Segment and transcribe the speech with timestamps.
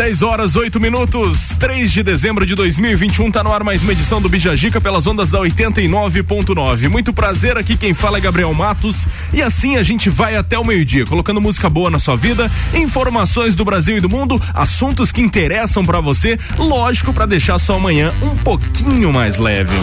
[0.00, 4.18] 10 horas 8 minutos, 3 de dezembro de 2021, tá no ar mais uma edição
[4.18, 6.88] do Bijagica pelas ondas da 89.9.
[6.88, 9.06] Muito prazer aqui, quem fala é Gabriel Matos.
[9.30, 13.54] E assim a gente vai até o meio-dia, colocando música boa na sua vida, informações
[13.54, 18.10] do Brasil e do mundo, assuntos que interessam para você, lógico, para deixar sua manhã
[18.22, 19.76] um pouquinho mais leve.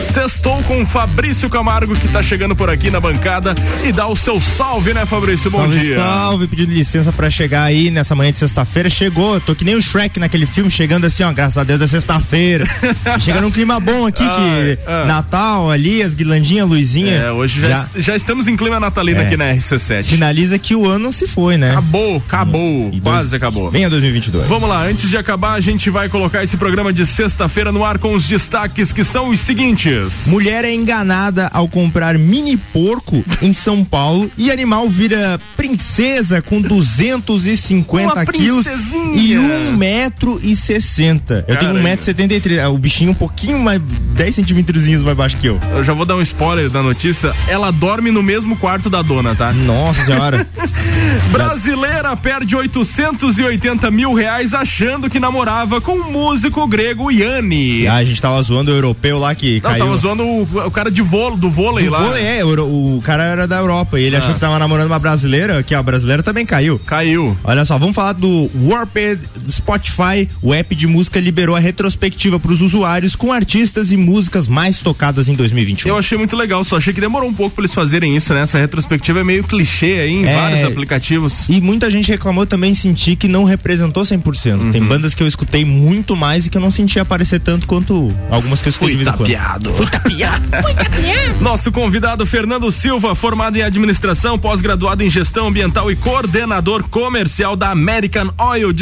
[0.00, 4.40] Sextou com Fabrício Camargo que tá chegando por aqui na bancada e dá o seu
[4.40, 5.50] salve, né, Fabrício?
[5.50, 5.96] Bom salve, dia.
[5.96, 8.88] Salve, pedindo licença para chegar aí nessa manhã de sexta-feira.
[8.88, 11.80] Chegou, tô aqui que nem o Shrek naquele filme, chegando assim, ó, graças a Deus
[11.80, 12.66] é sexta-feira.
[13.18, 15.06] chega num clima bom aqui, que ah.
[15.06, 17.14] Natal ali, as guirlandinhas, luzinha.
[17.14, 19.26] É, hoje já, já, já, estamos em clima natalino é.
[19.26, 20.02] aqui na RC7.
[20.02, 21.70] Sinaliza que o ano se foi, né?
[21.70, 23.70] Acabou, acabou, e quase dois, acabou.
[23.70, 24.46] Venha 2022.
[24.46, 27.96] Vamos lá, antes de acabar, a gente vai colocar esse programa de sexta-feira no ar
[27.96, 30.26] com os destaques que são os seguintes.
[30.26, 36.60] Mulher é enganada ao comprar mini porco em São Paulo e animal vira princesa com
[36.60, 38.66] 250 quilos
[39.14, 41.44] e um um metro e sessenta.
[41.48, 42.66] Eu tenho um metro e setenta e três.
[42.66, 45.58] O bichinho um pouquinho mais, 10 centímetros mais baixo que eu.
[45.72, 47.32] Eu já vou dar um spoiler da notícia.
[47.48, 49.52] Ela dorme no mesmo quarto da dona, tá?
[49.52, 50.46] Nossa senhora.
[51.30, 57.86] Brasileira perde 880 mil reais achando que namorava com o músico grego Yanni.
[57.86, 59.84] Ah, a gente tava zoando o europeu lá que Não, caiu.
[59.84, 61.98] tava zoando o, o cara de vôlei, do vôlei do lá.
[62.00, 64.18] Vôlei, é, o, o, cara era da Europa e ele ah.
[64.18, 66.80] achou que tava namorando uma brasileira, que a brasileira também caiu.
[66.84, 67.36] Caiu.
[67.44, 72.52] Olha só, vamos falar do Warped Spotify, o app de música liberou a retrospectiva para
[72.52, 75.88] os usuários com artistas e músicas mais tocadas em 2021.
[75.88, 78.42] Eu achei muito legal, só achei que demorou um pouco para eles fazerem isso, né?
[78.42, 81.48] Essa retrospectiva é meio clichê aí em é, vários aplicativos.
[81.48, 84.60] E muita gente reclamou também sentir que não representou 100%.
[84.60, 84.72] Uhum.
[84.72, 88.14] Tem bandas que eu escutei muito mais e que eu não senti aparecer tanto quanto
[88.30, 89.72] algumas que eu escutei Fui tapeado.
[89.72, 90.44] Fui tapeado.
[90.62, 91.40] Fui tapeado.
[91.40, 97.70] Nosso convidado Fernando Silva, formado em administração, pós-graduado em gestão ambiental e coordenador comercial da
[97.70, 98.72] American Oil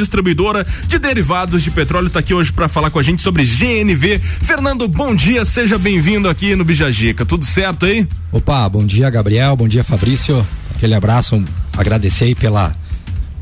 [0.42, 4.18] Distribuidora de derivados de petróleo, está aqui hoje para falar com a gente sobre GNV.
[4.18, 7.24] Fernando, bom dia, seja bem-vindo aqui no Bijagica.
[7.24, 8.08] Tudo certo aí?
[8.32, 10.44] Opa, bom dia, Gabriel, bom dia, Fabrício.
[10.74, 11.42] Aquele abraço,
[11.76, 12.74] agradecer aí pela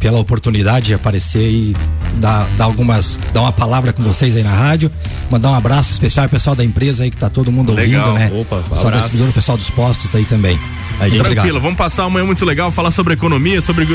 [0.01, 1.77] pela oportunidade de aparecer e
[2.17, 4.91] dar, dar algumas, dar uma palavra com vocês aí na rádio.
[5.31, 8.09] Mandar um abraço especial ao pessoal da empresa aí que tá todo mundo legal.
[8.09, 8.41] ouvindo, né?
[8.41, 10.59] Opa, pessoal o pessoal dos postos aí também.
[10.99, 11.61] Aí, Tranquilo, obrigado.
[11.61, 13.87] vamos passar uma manhã muito legal, falar sobre economia, sobre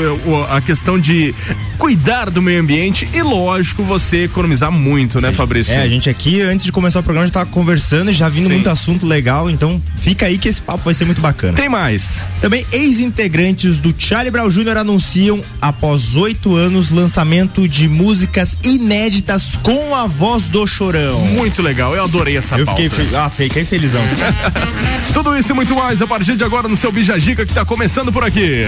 [0.50, 1.32] a questão de
[1.78, 5.72] cuidar do meio ambiente e, lógico, você economizar muito, né, Fabrício?
[5.72, 8.48] É, a gente aqui, antes de começar o programa, já tava conversando e já vindo
[8.48, 8.54] Sim.
[8.54, 11.52] muito assunto legal, então fica aí que esse papo vai ser muito bacana.
[11.52, 12.24] Tem mais.
[12.40, 14.78] Também ex-integrantes do Charlie Brown Jr.
[14.78, 21.20] anunciam, após oito anos, lançamento de músicas inéditas com a voz do Chorão.
[21.20, 22.82] Muito legal, eu adorei essa eu pauta.
[22.82, 24.02] Fiquei, ah, fiquei felizão.
[25.12, 28.12] Tudo isso e muito mais a partir de agora no seu Bijagica que está começando
[28.12, 28.66] por aqui.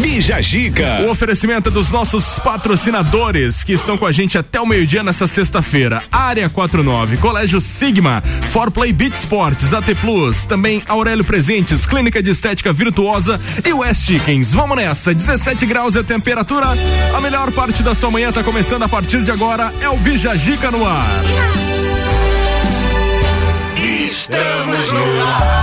[0.00, 1.02] Bijagica.
[1.02, 5.26] O oferecimento é dos nossos patrocinadores que estão com a gente até o meio-dia nessa
[5.26, 6.02] sexta-feira.
[6.10, 12.30] Área 49, Colégio Sigma, For Play Beat Sports, AT Plus, também Aurélio Presentes, Clínica de
[12.30, 14.52] Estética Virtuosa e West Chickens.
[14.52, 16.69] Vamos nessa, 17 graus é a temperatura.
[17.14, 19.72] A melhor parte da sua manhã está começando a partir de agora.
[19.80, 21.04] É o Bijagica no ar.
[23.76, 25.59] Estamos no ar.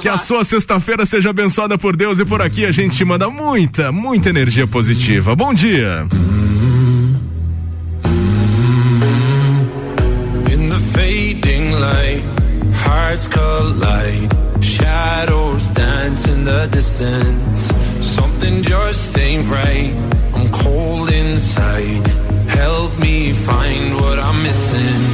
[0.00, 3.90] Que a sua sexta-feira seja abençoada por Deus e por aqui a gente manda muita,
[3.90, 5.34] muita energia positiva.
[5.34, 6.06] Bom dia.
[10.52, 12.22] In the fading light,
[12.84, 14.28] hearts collide,
[14.60, 17.72] shadows dance in the distance.
[18.00, 19.92] Something just ain't right.
[20.34, 22.06] I'm cold inside.
[22.48, 25.07] Help me find what I'm missing.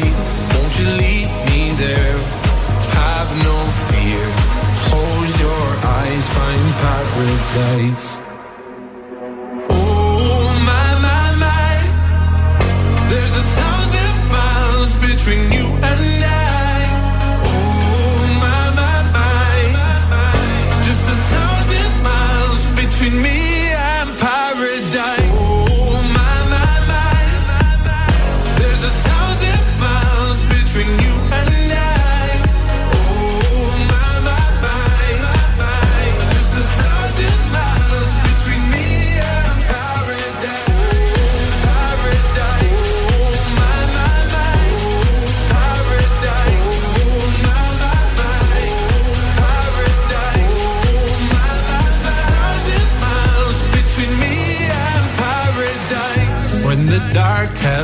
[0.00, 2.18] Won't you leave me there?
[3.00, 3.56] Have no
[3.88, 4.24] fear.
[4.86, 5.66] Close your
[5.98, 8.08] eyes, find paradise.
[9.68, 11.74] Oh my my my,
[13.10, 16.11] there's a thousand miles between you and.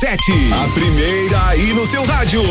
[0.00, 2.42] RC7, a primeira aí no seu rádio.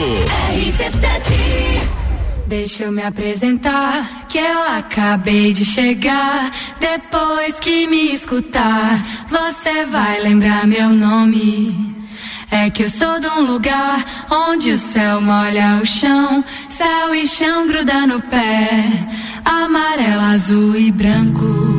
[2.46, 6.52] Deixa eu me apresentar, que eu acabei de chegar.
[6.80, 11.96] Depois que me escutar, você vai lembrar meu nome.
[12.52, 17.28] É que eu sou de um lugar onde o céu molha o chão, céu e
[17.28, 19.08] chão gruda no pé,
[19.44, 21.79] amarelo, azul e branco.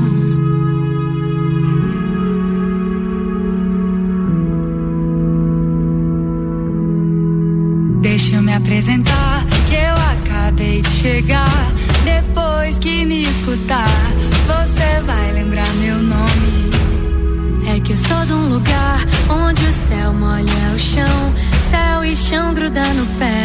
[17.91, 20.45] Que eu sou de um lugar onde o céu molha
[20.77, 21.35] o chão,
[21.73, 23.45] céu e chão gruda no pé,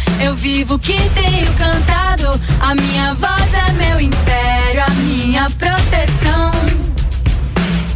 [0.23, 2.39] Eu vivo que tenho cantado.
[2.59, 6.51] A minha voz é meu império, a minha proteção.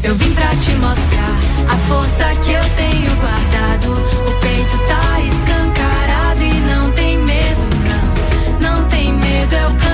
[0.03, 1.37] Eu vim pra te mostrar
[1.69, 3.91] a força que eu tenho guardado.
[4.27, 7.61] O peito tá escancarado e não tem medo,
[8.59, 8.69] não.
[8.69, 9.84] Não tem medo, eu canto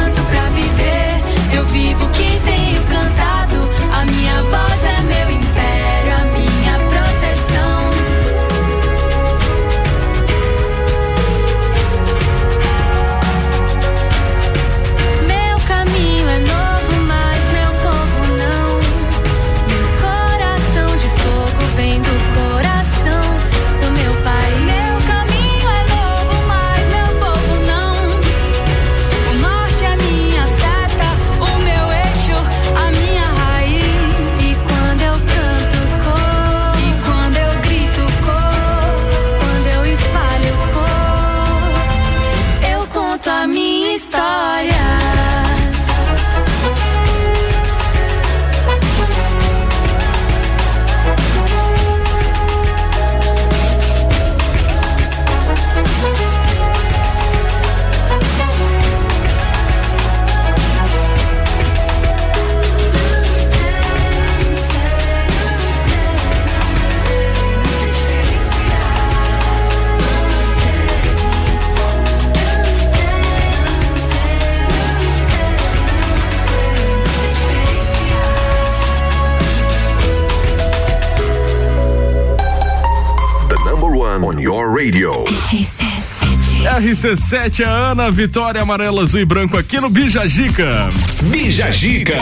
[86.82, 90.90] RC7 RC7 a Ana, Vitória Amarela, Azul e Branco aqui no Bijagica.
[91.24, 92.18] Bijagica.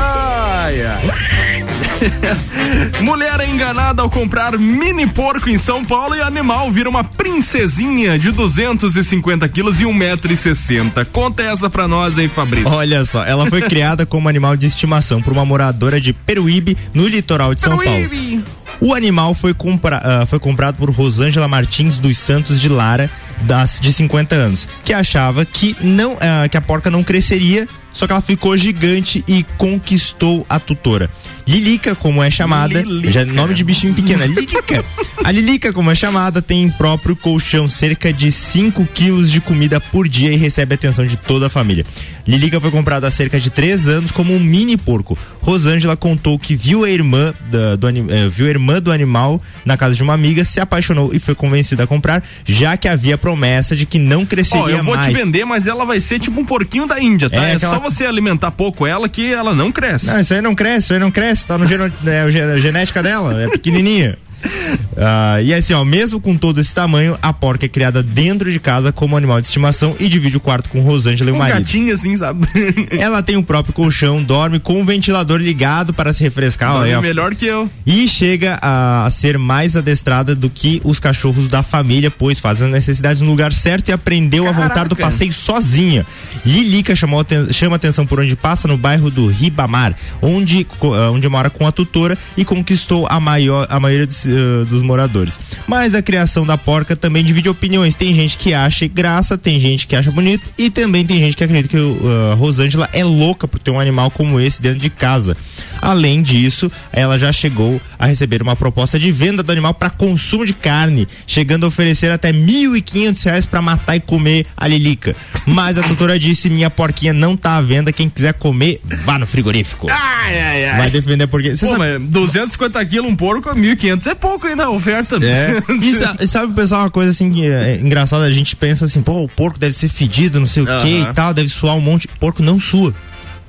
[0.00, 1.64] Ai, ai.
[3.02, 8.16] Mulher é enganada ao comprar mini porco em São Paulo e animal vira uma princesinha
[8.16, 11.06] de 250 quilos e 1,60m.
[11.12, 12.70] Conta essa pra nós aí, Fabrício.
[12.70, 17.08] Olha só, ela foi criada como animal de estimação por uma moradora de Peruíbe, no
[17.08, 18.36] litoral de São Peruíbe.
[18.38, 18.59] Paulo.
[18.80, 23.10] O animal foi, compra, uh, foi comprado por Rosângela Martins dos Santos de Lara,
[23.42, 28.06] das, de 50 anos, que achava que, não, uh, que a porca não cresceria só
[28.06, 31.10] que ela ficou gigante e conquistou a tutora.
[31.50, 33.10] Lilica, como é chamada, Lilica.
[33.10, 34.84] já é nome de bichinho pequeno, é Lilica.
[35.24, 40.08] a Lilica, como é chamada, tem próprio colchão, cerca de 5 quilos de comida por
[40.08, 41.84] dia e recebe a atenção de toda a família.
[42.26, 45.18] Lilica foi comprada há cerca de 3 anos como um mini porco.
[45.40, 49.76] Rosângela contou que viu a irmã da, do, eh, viu a irmã do animal na
[49.76, 53.74] casa de uma amiga, se apaixonou e foi convencida a comprar, já que havia promessa
[53.74, 54.74] de que não cresceria mais.
[54.74, 55.06] Oh, eu vou mais.
[55.08, 57.44] te vender, mas ela vai ser tipo um porquinho da Índia, tá?
[57.44, 57.74] É, é aquela...
[57.74, 60.06] só você alimentar pouco ela que ela não cresce.
[60.06, 63.42] Não, isso aí não cresce, isso aí não cresce, tá no geno, é, genética dela,
[63.42, 64.18] é pequenininha.
[64.42, 68.58] Uh, e assim, ó, mesmo com todo esse tamanho, a porca é criada dentro de
[68.58, 71.58] casa como animal de estimação e divide o quarto com Rosângela e o marido.
[71.58, 72.46] gatinho assim, sabe?
[72.98, 76.72] Ela tem o próprio colchão, dorme com o ventilador ligado para se refrescar.
[76.72, 77.68] Dorme ó, melhor que eu.
[77.86, 82.62] E chega a, a, ser mais adestrada do que os cachorros da família, pois faz
[82.62, 84.62] as necessidades no lugar certo e aprendeu Caraca.
[84.62, 86.06] a voltar do passeio sozinha.
[86.44, 90.66] Lilica chamou, chama atenção por onde passa no bairro do Ribamar, onde,
[91.12, 95.38] onde mora com a tutora e conquistou a maior a maioria dos, uh, dos moradores.
[95.66, 97.94] Mas a criação da porca também divide opiniões.
[97.94, 101.44] Tem gente que acha graça, tem gente que acha bonito e também tem gente que
[101.44, 105.36] acredita que uh, Rosângela é louca por ter um animal como esse dentro de casa.
[105.80, 110.44] Além disso, ela já chegou a receber uma proposta de venda do animal para consumo
[110.44, 114.66] de carne, chegando a oferecer até mil e quinhentos reais para matar e comer a
[114.66, 115.16] Lilica.
[115.46, 117.92] Mas a doutora disse: minha porquinha não tá à venda.
[117.92, 119.86] Quem quiser comer, vá no frigorífico.
[119.90, 120.78] Ai, ai, ai.
[120.78, 121.50] Vai defender porque.
[121.50, 121.98] Pô, sabe...
[121.98, 125.16] 250 quilos um porco, 1.500 é pouco aí na oferta.
[125.16, 125.56] É.
[126.20, 129.28] e sabe, pessoal, uma coisa assim é, é engraçada, a gente pensa assim, pô, o
[129.28, 132.06] porco deve ser fedido, não sei o que e tal, deve suar um monte.
[132.20, 132.94] Porco não sua.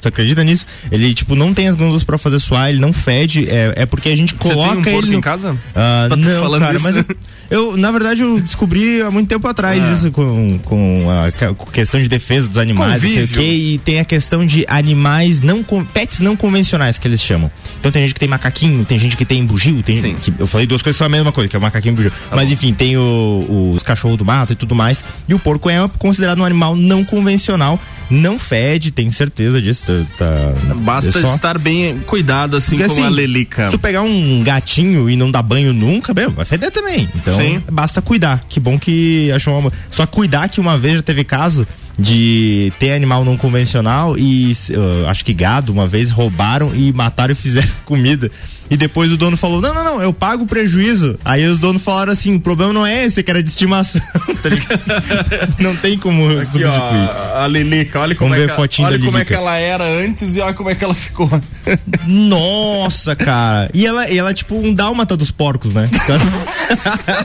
[0.01, 0.66] Você acredita nisso?
[0.92, 3.48] Ele, tipo, não tem as glândulas pra fazer suar, ele não fede.
[3.48, 5.12] É, é porque a gente coloca Você tem um ele.
[5.12, 5.18] No...
[5.20, 5.51] em casa?
[5.51, 6.84] Uh, não, cara, isso?
[6.84, 7.06] mas eu,
[7.51, 9.94] eu, na verdade, eu descobri há muito tempo atrás ah.
[9.94, 13.22] isso com, com a questão de defesa dos animais, Convívio.
[13.22, 15.63] não sei o quê, e tem a questão de animais não,
[15.94, 17.51] pets não convencionais que eles chamam.
[17.81, 19.95] Então tem gente que tem macaquinho, tem gente que tem bugio, tem.
[19.95, 20.13] Sim.
[20.13, 22.11] Que, eu falei duas coisas são a mesma coisa, que é o macaquinho e bugio.
[22.11, 22.53] Tá mas bom.
[22.53, 25.03] enfim, tem o, os cachorros do mato e tudo mais.
[25.27, 27.79] E o porco é considerado um animal não convencional
[28.11, 29.85] não fede, tenho certeza disso.
[30.17, 30.25] Tá,
[30.67, 31.33] tá Basta é só...
[31.33, 33.65] estar bem cuidado, assim Porque, como assim, a Lelica.
[33.65, 37.09] Se tu pegar um gatinho e não dar banho nunca, bem, vai feder também.
[37.15, 37.63] Então, Sim.
[37.71, 38.43] basta cuidar.
[38.50, 39.71] Que bom que achou uma.
[39.89, 41.65] Só cuidar que uma vez já teve caso
[42.01, 47.34] de ter animal não convencional e uh, acho que gado uma vez roubaram e mataram
[47.34, 48.31] e fizeram comida.
[48.72, 51.20] E depois o dono falou: Não, não, não, eu pago o prejuízo.
[51.25, 54.01] Aí os donos falaram assim: o problema não é esse, que era de estimação,
[54.42, 55.56] tá ligado?
[55.60, 56.72] não tem como Aqui, substituir.
[56.72, 60.38] Ó, a Lilica, olha como, Vamos é, que, olha como é que ela era antes
[60.38, 61.30] e olha como é que ela ficou.
[62.08, 63.70] Nossa, cara.
[63.74, 65.90] E ela, e ela é tipo um dálmata dos porcos, né?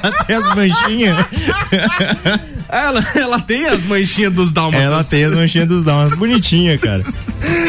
[0.03, 1.27] ela tem as manchinhas.
[2.69, 4.85] Ela, ela tem as manchinhas dos dálmatas.
[4.85, 6.19] Ela tem as manchinhas dos dálmatas.
[6.19, 7.05] Bonitinha, cara.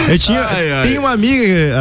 [0.10, 0.42] Eu tinha.
[0.42, 0.88] Ai, ai.
[0.88, 1.76] Tem uma amiga,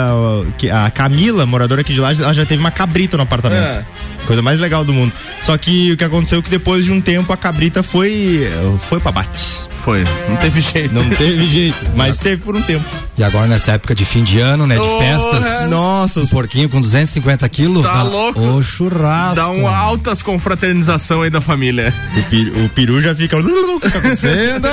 [0.71, 3.63] a, a Camila, moradora aqui de lá, ela já teve uma cabrita no apartamento.
[3.63, 3.83] É.
[4.27, 5.13] Coisa mais legal do mundo.
[5.43, 8.51] Só que o que aconteceu é que depois de um tempo a cabrita foi.
[8.89, 9.71] foi pra bates.
[9.85, 10.05] Foi.
[10.29, 10.93] Não teve jeito.
[10.93, 11.77] Não teve jeito.
[11.95, 12.85] Mas teve por um tempo.
[13.17, 14.75] E agora nessa época de fim de ano, né?
[14.75, 15.47] De oh, festas.
[15.47, 15.67] É.
[15.69, 16.21] Nossa.
[16.21, 17.85] Um porquinho com 250 quilos.
[17.85, 18.41] Tá dá, louco.
[18.41, 19.37] O churrasco.
[19.37, 21.95] Dá um altas confraternização aí da família.
[22.17, 23.37] O peru, o peru já fica.
[23.77, 24.69] O que tá acontecendo?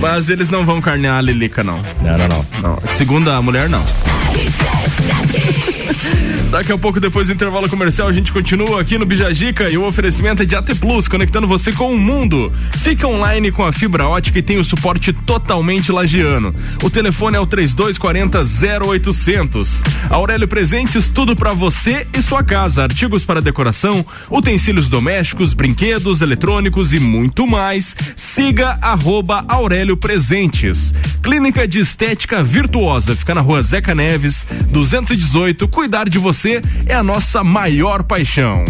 [0.00, 1.80] Mas eles não vão carnear a Lilica, não.
[2.00, 2.46] Não, não, não.
[2.62, 2.78] não.
[2.92, 3.84] Segunda a mulher, não.
[5.08, 5.77] Nazi
[6.50, 9.86] Daqui a pouco, depois do intervalo comercial, a gente continua aqui no Bijagica e o
[9.86, 12.50] oferecimento é de AT Plus, conectando você com o mundo.
[12.78, 16.52] Fica online com a fibra ótica e tem o suporte totalmente lagiano.
[16.82, 18.38] O telefone é o 3240
[18.82, 19.82] 0800.
[20.10, 22.82] Aurélio Presentes, tudo para você e sua casa.
[22.82, 27.94] Artigos para decoração, utensílios domésticos, brinquedos, eletrônicos e muito mais.
[28.16, 30.94] Siga arroba Aurélio Presentes.
[31.22, 35.68] Clínica de Estética Virtuosa, fica na rua Zeca Neves, 218.
[35.78, 38.64] Cuidar de você é a nossa maior paixão.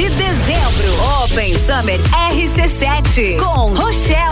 [0.00, 2.00] De dezembro, Open Summer
[2.32, 4.30] RC7 com Rochelle.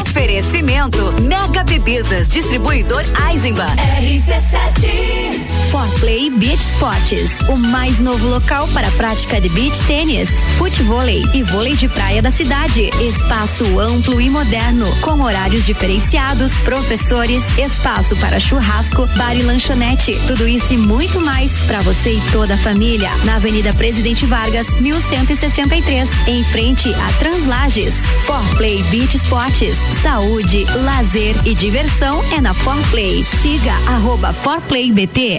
[0.00, 1.41] Oferecimento Mega
[1.82, 3.74] Bebidas, distribuidor Eisenbahn.
[3.76, 11.22] RC7 Forplay Beach Sports, o mais novo local para a prática de beach tênis, futevôlei
[11.32, 12.90] e vôlei de praia da cidade.
[13.00, 20.14] Espaço amplo e moderno, com horários diferenciados, professores, espaço para churrasco, bar e lanchonete.
[20.26, 23.10] Tudo isso e muito mais para você e toda a família.
[23.24, 27.94] Na Avenida Presidente Vargas, 1163, em frente a Translages.
[28.26, 33.24] Forplay Beach Sports, saúde, lazer e diversão é na Forplay.
[33.24, 35.38] Siga arroba ForplayBT.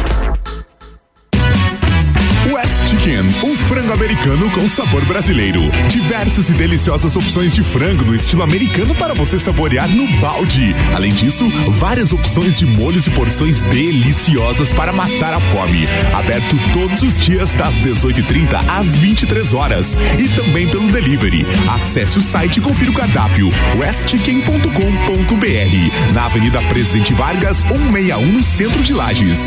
[3.21, 5.61] Chicken, um frango americano com sabor brasileiro.
[5.87, 10.75] Diversas e deliciosas opções de frango no estilo americano para você saborear no balde.
[10.95, 15.87] Além disso, várias opções de molhos e porções deliciosas para matar a fome.
[16.13, 21.45] Aberto todos os dias das 18:30 às 23 horas e também pelo delivery.
[21.73, 28.83] Acesse o site e confira o cardápio westchicken.com.br na Avenida Presidente Vargas 161 no centro
[28.83, 29.39] de Lages.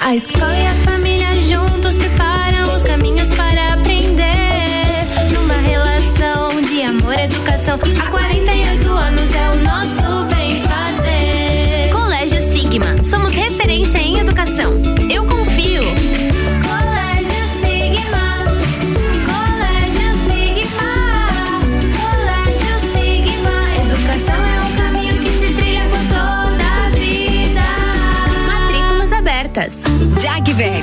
[0.00, 2.27] A escola e a família juntos preparam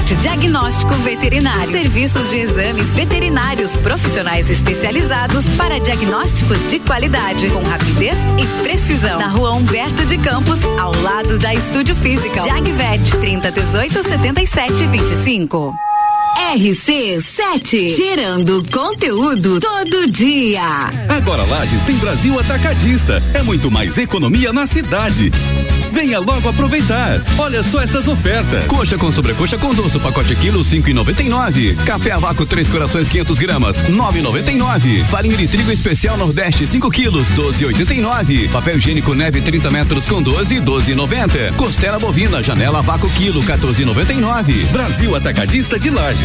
[0.05, 1.71] Jagvet, diagnóstico veterinário.
[1.71, 9.19] Serviços de exames veterinários profissionais especializados para diagnósticos de qualidade, com rapidez e precisão.
[9.19, 12.41] Na rua Humberto de Campos, ao lado da Estúdio Física.
[12.41, 15.75] Jagvet, 30 18 77 25.
[16.35, 20.61] RC7, gerando conteúdo todo dia.
[21.07, 23.23] Agora Lages tem Brasil Atacadista.
[23.33, 25.31] É muito mais economia na cidade.
[25.93, 27.21] Venha logo aproveitar.
[27.37, 28.65] Olha só essas ofertas.
[28.67, 31.73] Coxa com sobrecoxa com doce, pacote quilo cinco e noventa e nove.
[31.85, 35.05] Café a vácuo três corações 500 gramas nove e noventa e nove.
[35.05, 38.49] Farinha de trigo especial Nordeste 5 quilos doze e oitenta e nove.
[38.49, 41.53] Papel higiênico neve 30 metros com 12 doze e noventa.
[41.55, 44.65] Costela bovina janela a vácuo quilo 14 e noventa e nove.
[44.65, 46.24] Brasil Atacadista de Lages.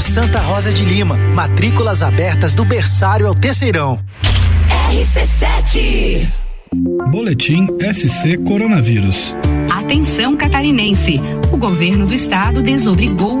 [0.00, 1.16] Santa Rosa de Lima.
[1.34, 3.98] Matrículas abertas do berçário ao terceirão.
[4.90, 6.28] RC7
[7.10, 9.34] Boletim SC Coronavírus.
[9.70, 11.18] Atenção catarinense.
[11.50, 13.40] O governo do estado desobrigou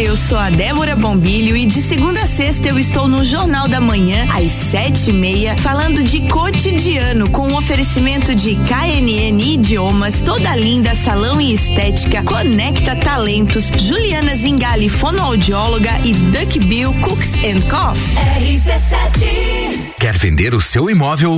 [0.00, 3.68] Olá, eu sou a Débora Bombilho e de segunda a sexta eu estou no Jornal
[3.68, 10.22] da Manhã, às sete e meia, falando de cotidiano, com um oferecimento de KNN Idiomas,
[10.22, 17.60] Toda Linda Salão e Estética, Conecta Talentos, Juliana Zingali, fonoaudióloga e Duck Bill Cooks and
[17.68, 18.16] Coffee.
[18.40, 21.36] RC7 Quer vender o seu imóvel?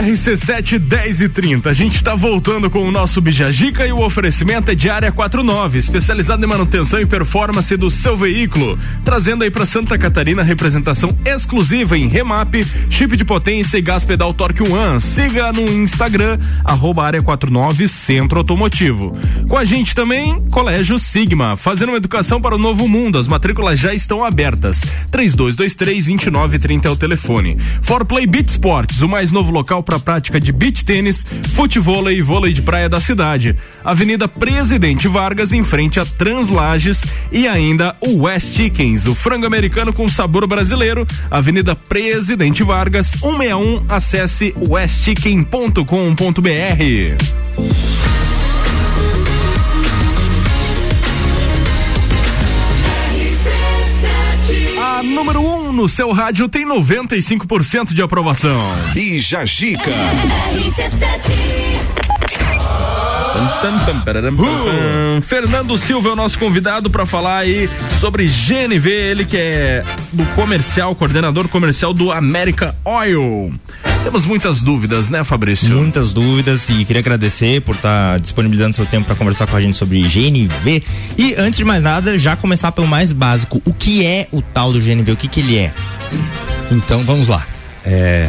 [0.00, 1.68] RC7 10 e 30.
[1.68, 5.78] A gente está voltando com o nosso Bijagica e o oferecimento é de área 49,
[5.78, 8.78] especializado em manutenção e performance do seu veículo.
[9.04, 12.54] Trazendo aí para Santa Catarina representação exclusiva em remap,
[12.90, 15.02] chip de potência e gás pedal Torque One.
[15.02, 19.14] Siga no Instagram, arroba área 49 Centro Automotivo.
[19.50, 23.18] Com a gente também, Colégio Sigma, fazendo uma educação para o novo mundo.
[23.18, 24.80] As matrículas já estão abertas.
[25.10, 27.58] 3223 2930 é o telefone.
[27.82, 32.22] For Play Beat Sports, o mais novo local para prática de beach tênis, futevôlei e
[32.22, 33.56] vôlei de praia da cidade.
[33.84, 39.92] Avenida Presidente Vargas, em frente a Translages e ainda o West Chickens, o frango americano
[39.92, 41.04] com sabor brasileiro.
[41.28, 43.84] Avenida Presidente Vargas, 161.
[43.88, 45.80] Acesse westchicken.com.br.
[54.78, 58.60] A número 1 um no seu rádio tem 95% de aprovação.
[58.92, 59.90] Bija Gica.
[65.16, 69.84] Hum, Fernando Silva é o nosso convidado para falar aí sobre GNV, ele que é
[70.12, 73.52] do comercial, coordenador comercial do America Oil.
[74.02, 75.76] Temos muitas dúvidas, né, Fabrício?
[75.76, 79.76] Muitas dúvidas e queria agradecer por estar disponibilizando seu tempo para conversar com a gente
[79.76, 80.82] sobre GNV.
[81.18, 83.60] E antes de mais nada, já começar pelo mais básico.
[83.64, 85.12] O que é o tal do GNV?
[85.12, 85.72] O que, que ele é?
[86.70, 87.46] Então vamos lá.
[87.84, 88.28] É,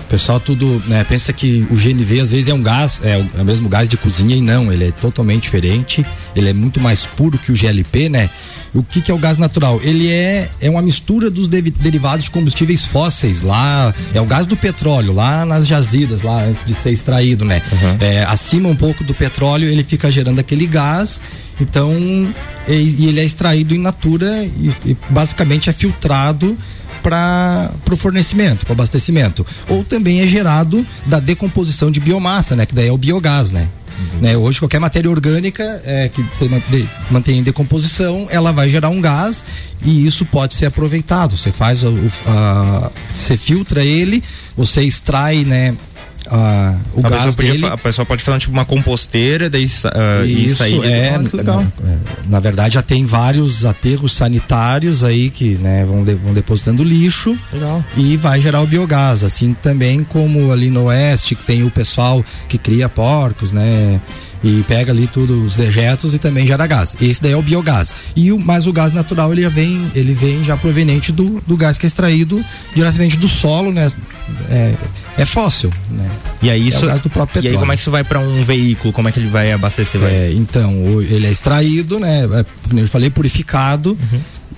[0.00, 3.38] o pessoal tudo né, pensa que o GNV às vezes é um gás, é o,
[3.38, 6.04] é o mesmo gás de cozinha e não, ele é totalmente diferente,
[6.36, 8.28] ele é muito mais puro que o GLP, né?
[8.72, 9.80] O que, que é o gás natural?
[9.82, 14.46] Ele é, é uma mistura dos devi- derivados de combustíveis fósseis lá, é o gás
[14.46, 17.60] do petróleo lá nas jazidas, lá antes de ser extraído, né?
[18.00, 21.20] É, acima um pouco do petróleo ele fica gerando aquele gás,
[21.60, 21.92] então
[22.68, 26.56] e, e ele é extraído in natura e, e basicamente é filtrado
[27.02, 29.44] para o fornecimento, para abastecimento.
[29.68, 32.66] Ou também é gerado da decomposição de biomassa, né?
[32.66, 33.68] Que daí é o biogás, né?
[34.20, 36.48] Né, hoje qualquer matéria orgânica é, que você
[37.10, 39.44] mantém em decomposição, ela vai gerar um gás
[39.84, 41.36] e isso pode ser aproveitado.
[41.36, 44.22] Você faz o- a- você filtra ele,
[44.56, 45.74] você extrai, né,
[46.30, 47.66] a- o a, gás dele.
[47.66, 50.78] a pessoa pode fazer tipo uma composteira, daí ah, isso, aí.
[50.84, 51.62] é, legal.
[51.62, 51.96] é,
[52.28, 57.36] na verdade já tem vários aterros sanitários aí que né, vão, de- vão depositando lixo
[57.52, 57.84] Legal.
[57.96, 62.24] e vai gerar o biogás, assim também como ali no oeste que tem o pessoal
[62.48, 64.00] que cria porcos, né?
[64.42, 66.96] E pega ali tudo os dejetos e também gera gás.
[67.00, 67.94] Esse daí é o biogás.
[68.16, 71.76] E o, mas o gás natural ele vem, ele vem já proveniente do, do gás
[71.76, 72.42] que é extraído
[72.74, 73.92] diretamente do solo, né?
[74.48, 74.74] É,
[75.18, 76.08] é fóssil, né?
[76.40, 76.84] E aí isso.
[76.84, 77.60] É o gás do próprio e aí petróleo.
[77.60, 78.92] como é que isso vai para um veículo?
[78.92, 80.00] Como é que ele vai abastecer?
[80.00, 80.10] Vai?
[80.10, 80.72] É, então,
[81.02, 82.24] ele é extraído, né?
[82.24, 83.96] É, como eu falei, purificado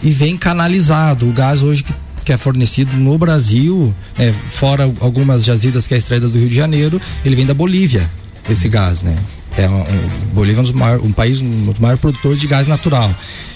[0.03, 1.29] e vem canalizado.
[1.29, 1.93] O gás hoje que,
[2.25, 6.55] que é fornecido no Brasil, é, fora algumas jazidas que é extraídas do Rio de
[6.55, 8.09] Janeiro, ele vem da Bolívia,
[8.49, 9.17] esse gás, né?
[9.57, 12.67] É um, um- Bolívia é um, maior- um país, um dos maiores produtores de gás
[12.67, 13.11] natural.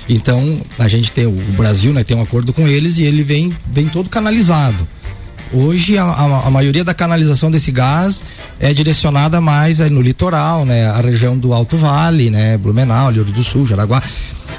[0.08, 3.52] Então, a gente tem o, Brasil, né, tem um acordo com eles e ele vem,
[3.70, 4.86] vem todo canalizado.
[5.52, 8.22] Hoje a, a- a maioria da canalização desse gás
[8.60, 10.86] é direcionada mais no litoral, né?
[10.88, 12.56] A região do Alto Vale, né?
[12.58, 14.02] Blumenau, Rio do Sul, Jaraguá.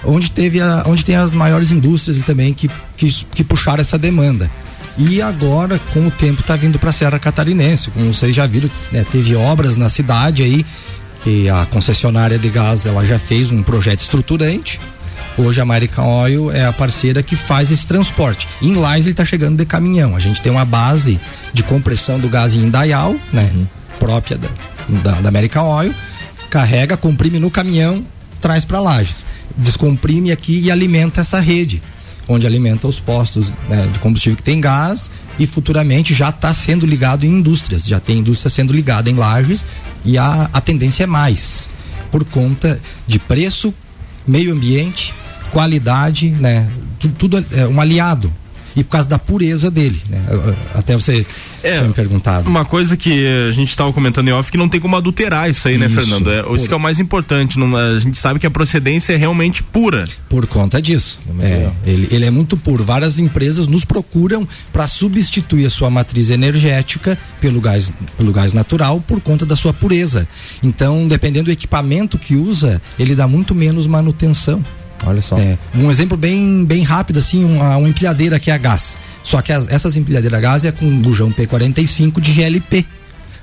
[0.06, 4.50] onde teve a, onde tem as maiores indústrias também que, que, que puxaram essa demanda.
[4.98, 7.92] E agora, com o tempo, está vindo para a Serra Catarinense.
[7.92, 10.66] Como vocês já viram, né, teve obras na cidade aí,
[11.28, 14.80] que a concessionária de gás ela já fez um projeto estruturante.
[15.38, 18.48] Hoje a American Oil é a parceira que faz esse transporte.
[18.62, 20.16] Em Lais ele está chegando de caminhão.
[20.16, 21.20] A gente tem uma base
[21.52, 23.52] de compressão do gás em Indaial, né?
[23.54, 23.68] Uhum.
[24.00, 24.48] Própria da,
[25.04, 25.94] da, da American Oil.
[26.50, 28.06] Carrega, comprime no caminhão,
[28.40, 29.26] traz para Lages.
[29.58, 31.82] Descomprime aqui e alimenta essa rede
[32.30, 35.10] onde alimenta os postos né, de combustível que tem gás
[35.40, 39.66] e futuramente já está sendo ligado em indústrias, já tem indústria sendo ligada em lajes
[40.08, 41.70] e a, a tendência é mais
[42.10, 43.74] por conta de preço,
[44.26, 45.14] meio ambiente,
[45.52, 46.68] qualidade, né?
[46.98, 48.34] Tudo, tudo é um aliado
[48.78, 50.24] e por causa da pureza dele, né?
[50.76, 51.26] Até você
[51.64, 52.48] é, tinha me perguntado.
[52.48, 55.68] Uma coisa que a gente estava comentando em off que não tem como adulterar isso
[55.68, 56.32] aí, né, isso, né, Fernando?
[56.32, 57.58] É, isso que é o mais importante.
[57.58, 60.06] Não, a gente sabe que a procedência é realmente pura.
[60.30, 61.20] Por conta disso.
[61.42, 62.84] É, ele, ele é muito puro.
[62.84, 69.02] Várias empresas nos procuram para substituir a sua matriz energética pelo gás, pelo gás natural
[69.02, 70.28] por conta da sua pureza.
[70.62, 74.64] Então, dependendo do equipamento que usa, ele dá muito menos manutenção.
[75.06, 75.38] Olha só.
[75.38, 78.98] É, um exemplo bem, bem rápido, assim, uma, uma empilhadeira que é a gás.
[79.24, 82.86] Só que as, essas empilhadeiras a gás é com bujão P45 de GLP.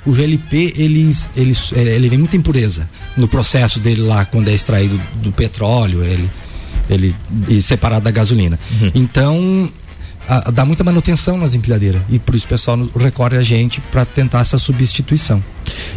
[0.07, 5.01] O GLP, ele, ele, ele vem muita impureza no processo dele lá, quando é extraído
[5.23, 6.31] do petróleo, ele,
[6.91, 7.17] ele
[7.49, 8.59] e separado da gasolina.
[8.81, 8.91] Uhum.
[8.95, 9.71] Então,
[10.29, 14.05] a, dá muita manutenção nas empilhadeiras e por isso o pessoal recorre a gente para
[14.05, 15.43] tentar essa substituição.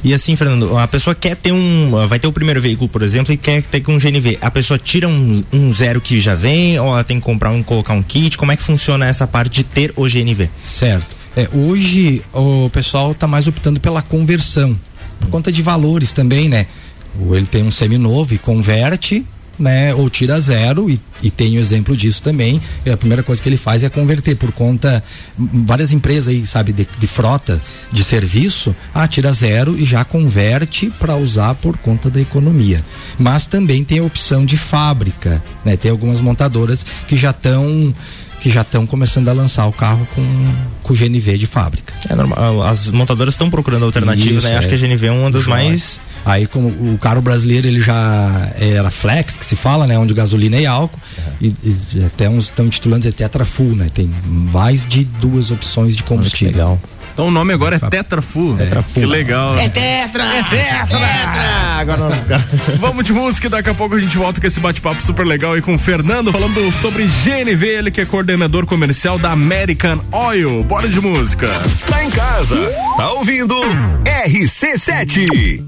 [0.03, 2.07] E assim, Fernando, a pessoa quer ter um.
[2.07, 4.37] Vai ter o primeiro veículo, por exemplo, e quer ter um GNV.
[4.41, 7.63] A pessoa tira um, um zero que já vem, ou ela tem que comprar um,
[7.63, 8.37] colocar um kit?
[8.37, 10.49] Como é que funciona essa parte de ter o GNV?
[10.63, 11.15] Certo.
[11.35, 14.77] É, hoje o pessoal está mais optando pela conversão.
[15.19, 16.67] Por conta de valores também, né?
[17.31, 19.25] Ele tem um seminovo e converte
[19.59, 22.61] né, ou tira zero, e, e tem o exemplo disso também.
[22.91, 25.03] a primeira coisa que ele faz é converter por conta.
[25.37, 30.91] Várias empresas aí, sabe, de, de frota, de serviço, ah, tira zero e já converte
[30.99, 32.83] para usar por conta da economia.
[33.17, 35.75] Mas também tem a opção de fábrica, né?
[35.75, 37.93] Tem algumas montadoras que já estão
[38.39, 41.91] que já estão começando a lançar o carro com, com GNV de fábrica.
[42.07, 44.57] É normal, as montadoras estão procurando alternativas, né?
[44.57, 48.51] Acho que a GNV é uma das mais Aí como o carro brasileiro ele já
[48.59, 49.97] era flex, que se fala, né?
[49.97, 50.99] Onde gasolina e álcool.
[51.17, 51.33] Uhum.
[51.39, 53.87] E, e, até uns estão intitulando de Tetra Full, né?
[53.93, 56.51] Tem mais de duas opções de combustível.
[56.51, 56.79] legal.
[57.13, 58.55] Então o nome agora é Tetra Full.
[58.55, 58.65] É.
[58.65, 58.93] Tetra Full.
[59.01, 59.57] Que legal.
[59.57, 60.23] É Tetra!
[60.23, 60.99] É Tetra!
[60.99, 61.77] tetra.
[61.79, 62.15] Agora nós...
[62.77, 65.53] Vamos de música e daqui a pouco a gente volta com esse bate-papo super legal
[65.53, 70.61] aí com o Fernando falando sobre GNV, ele que é coordenador comercial da American Oil.
[70.65, 71.47] Bora de música.
[71.89, 72.57] Tá em casa,
[72.97, 73.55] tá ouvindo
[74.03, 75.65] RC7.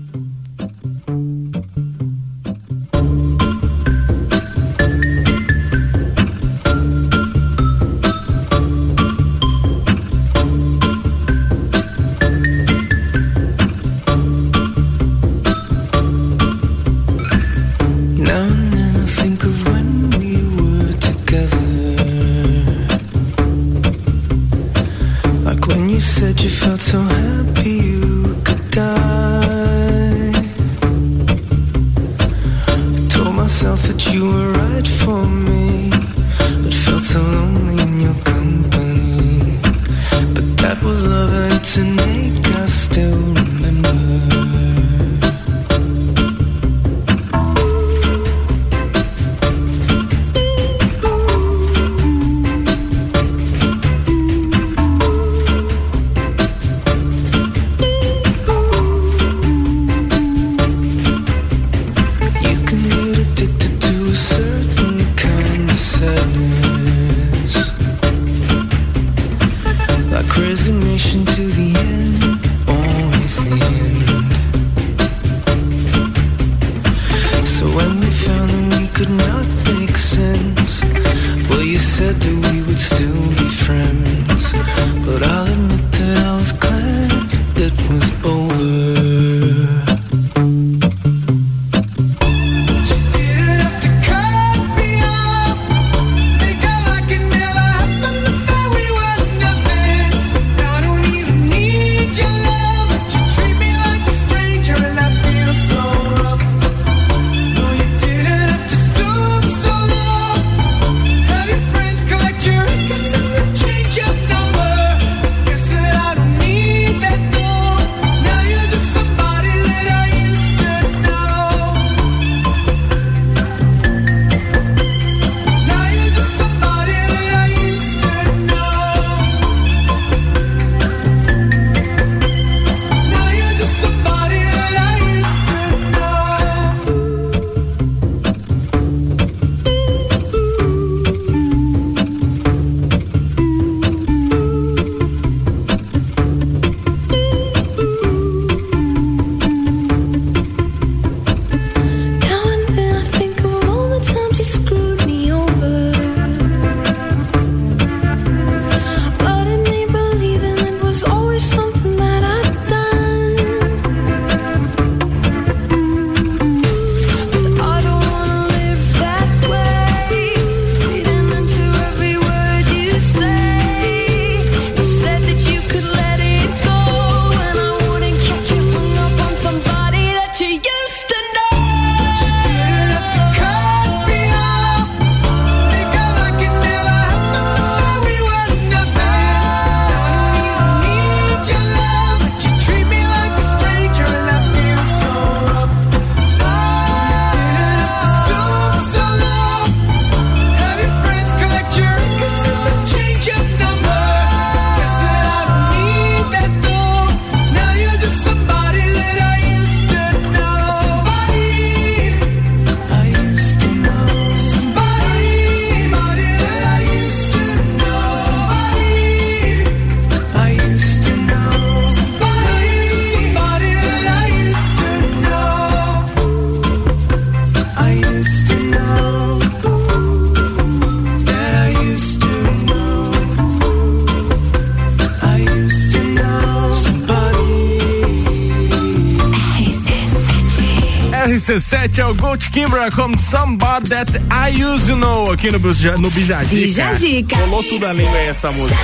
[242.00, 245.60] É o Gold Kimbra com Somebody That I Used to Know aqui no,
[245.98, 246.56] no Bijadica.
[246.56, 247.36] Bijadica.
[247.36, 248.80] Rolou tudo a língua aí essa música.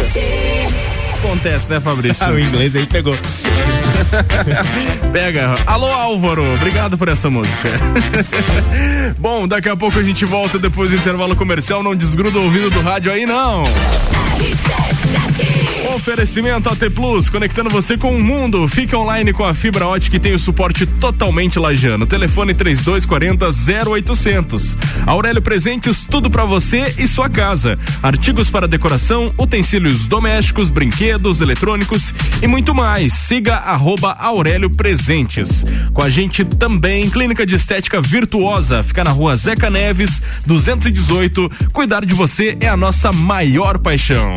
[1.13, 2.25] Acontece, né, Fabrício?
[2.25, 3.17] Ah, o inglês aí pegou.
[5.13, 5.55] Pega.
[5.65, 6.55] Alô, Álvaro.
[6.55, 7.69] Obrigado por essa música.
[9.17, 11.81] Bom, daqui a pouco a gente volta depois do intervalo comercial.
[11.81, 13.63] Não desgruda o ouvido do rádio aí, não.
[15.95, 18.67] Oferecimento AT Plus, conectando você com o mundo.
[18.67, 22.05] Fique online com a fibra ótica e tem o suporte totalmente lajano.
[22.05, 23.45] Telefone 3240
[23.89, 24.77] 0800.
[25.07, 27.79] Aurélio Presentes, tudo para você e sua casa.
[28.03, 33.13] Artigos para decoração, utensílios domésticos, brinquedos, eletrônicos e muito mais.
[33.13, 35.65] Siga arroba Aurélio Presentes.
[35.93, 38.83] Com a gente também, Clínica de Estética Virtuosa.
[38.83, 41.49] Fica na rua Zeca Neves, 218.
[41.71, 44.35] Cuidar de você é a nossa maior paixão.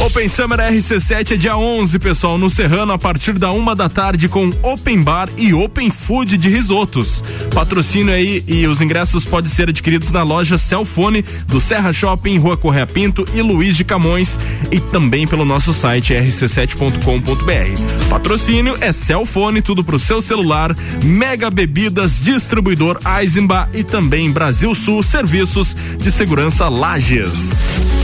[0.00, 4.28] Open Summer RC7 é dia 11, pessoal, no Serrano, a partir da uma da tarde,
[4.28, 7.22] com Open Bar e Open Food de risotos.
[7.54, 12.56] Patrocínio aí e os ingressos podem ser adquiridos na loja Celfone do Serra Shopping, Rua
[12.56, 14.38] Correia Pinto e Luiz de Camões
[14.70, 18.08] e também pelo nosso site rc7.com.br.
[18.10, 25.02] Patrocínio é Celfone, tudo pro seu celular, Mega Bebidas, distribuidor Eisenbach e também Brasil Sul
[25.02, 28.03] Serviços de Segurança Lages.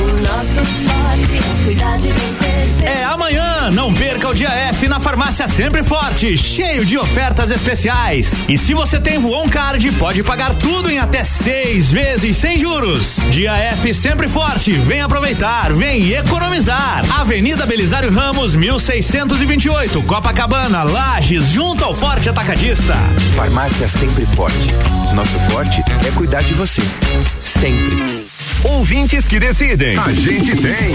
[0.00, 0.79] O nosso
[2.82, 8.44] é amanhã, não perca o dia F na farmácia Sempre Forte, cheio de ofertas especiais.
[8.48, 13.16] E se você tem Voon Card, pode pagar tudo em até seis vezes sem juros.
[13.30, 17.02] Dia F Sempre Forte, vem aproveitar, vem economizar.
[17.18, 22.94] Avenida Belisário Ramos, 1628, Copacabana, Lages, junto ao Forte Atacadista.
[23.36, 24.70] Farmácia Sempre Forte.
[25.14, 26.82] Nosso forte é cuidar de você.
[27.40, 28.20] Sempre.
[28.62, 29.98] Ouvintes que decidem.
[29.98, 30.94] A gente tem.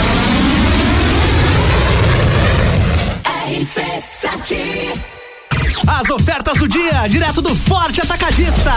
[3.51, 5.20] RC7
[5.87, 8.71] as ofertas do dia, direto do Forte Atacadista.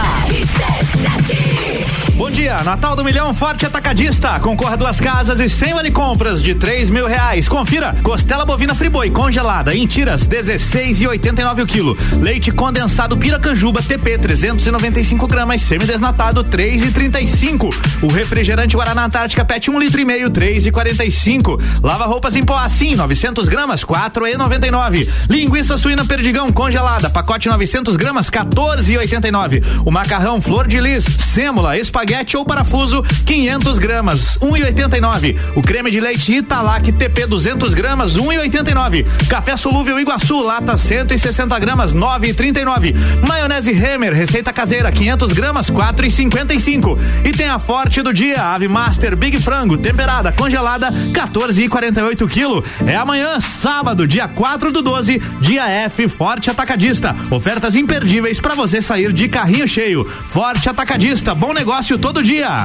[2.15, 4.39] Bom dia, Natal do Milhão Forte Atacadista.
[4.39, 7.47] Concorra duas casas e cem vale compras de três mil reais.
[7.47, 11.97] Confira, costela bovina friboi congelada em tiras 16 e 89 o quilo.
[12.13, 17.69] Leite condensado Piracanjuba TP 395 gramas, semidesnatado 3 e 35.
[18.01, 21.61] O refrigerante Guaraná Antártica PET 1 um litro e meio 3 e 45.
[21.83, 25.09] Lava roupas em pó assim 900 gramas 4 e 99.
[25.29, 29.61] Linguiça suína perdigão congelada pacote 900 gramas 14 e 89.
[29.85, 35.35] O macarrão flor de lis sêmula espaguete ou parafuso 500 gramas 1 e 89.
[35.55, 39.05] O creme de leite Italac TP 200 gramas 1 e 89.
[39.29, 42.95] Café solúvel Iguaçu lata 160 gramas 9 e 39.
[43.27, 46.97] Maionese Hemer receita caseira 500 gramas 4 e 55.
[47.35, 52.63] Tem a forte do dia Ave Master Big Frango temperada congelada 14 e 48 quilo.
[52.87, 56.49] É amanhã sábado dia 4 do 12 dia F Forte
[56.85, 57.15] Atacadista.
[57.31, 60.05] Ofertas imperdíveis para você sair de carrinho cheio.
[60.27, 62.63] Forte Atacadista, bom negócio todo dia.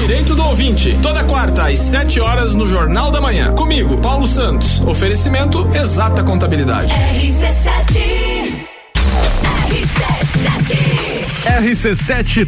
[0.00, 3.52] Direito do ouvinte, toda quarta às 7 horas no Jornal da Manhã.
[3.54, 4.80] Comigo, Paulo Santos.
[4.80, 6.92] Oferecimento Exata Contabilidade.
[6.92, 8.75] RC7,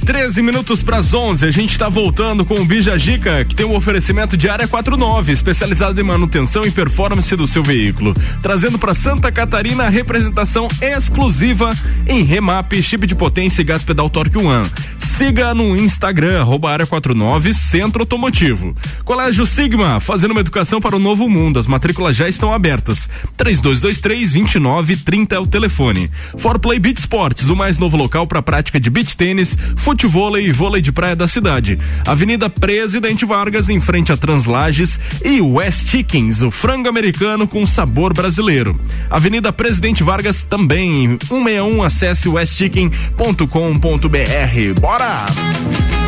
[0.05, 1.47] 13 minutos para as 11.
[1.47, 5.33] A gente está voltando com o Bija Gica, que tem um oferecimento de área 49,
[5.33, 8.13] especializado em manutenção e performance do seu veículo.
[8.43, 11.71] Trazendo para Santa Catarina a representação exclusiva
[12.07, 14.71] em remap, chip de potência e gás pedal Torque One.
[14.99, 18.77] Siga no Instagram, arroba área 49 Centro Automotivo.
[19.05, 21.59] Colégio Sigma, fazendo uma educação para o novo mundo.
[21.59, 23.11] As matrículas já estão abertas.
[23.37, 26.09] 3223 2930 é o telefone.
[26.37, 30.53] For Play Beat Sports, o mais novo local para prática de beach tênis, futevôlei e
[30.53, 31.79] vôlei de praia da cidade.
[32.05, 38.13] Avenida Presidente Vargas, em frente a Translages e West Chickens, o frango americano com sabor
[38.13, 38.79] brasileiro.
[39.09, 44.81] Avenida Presidente Vargas também, 161, acesse westchicken.com.br.
[44.81, 46.08] Bora!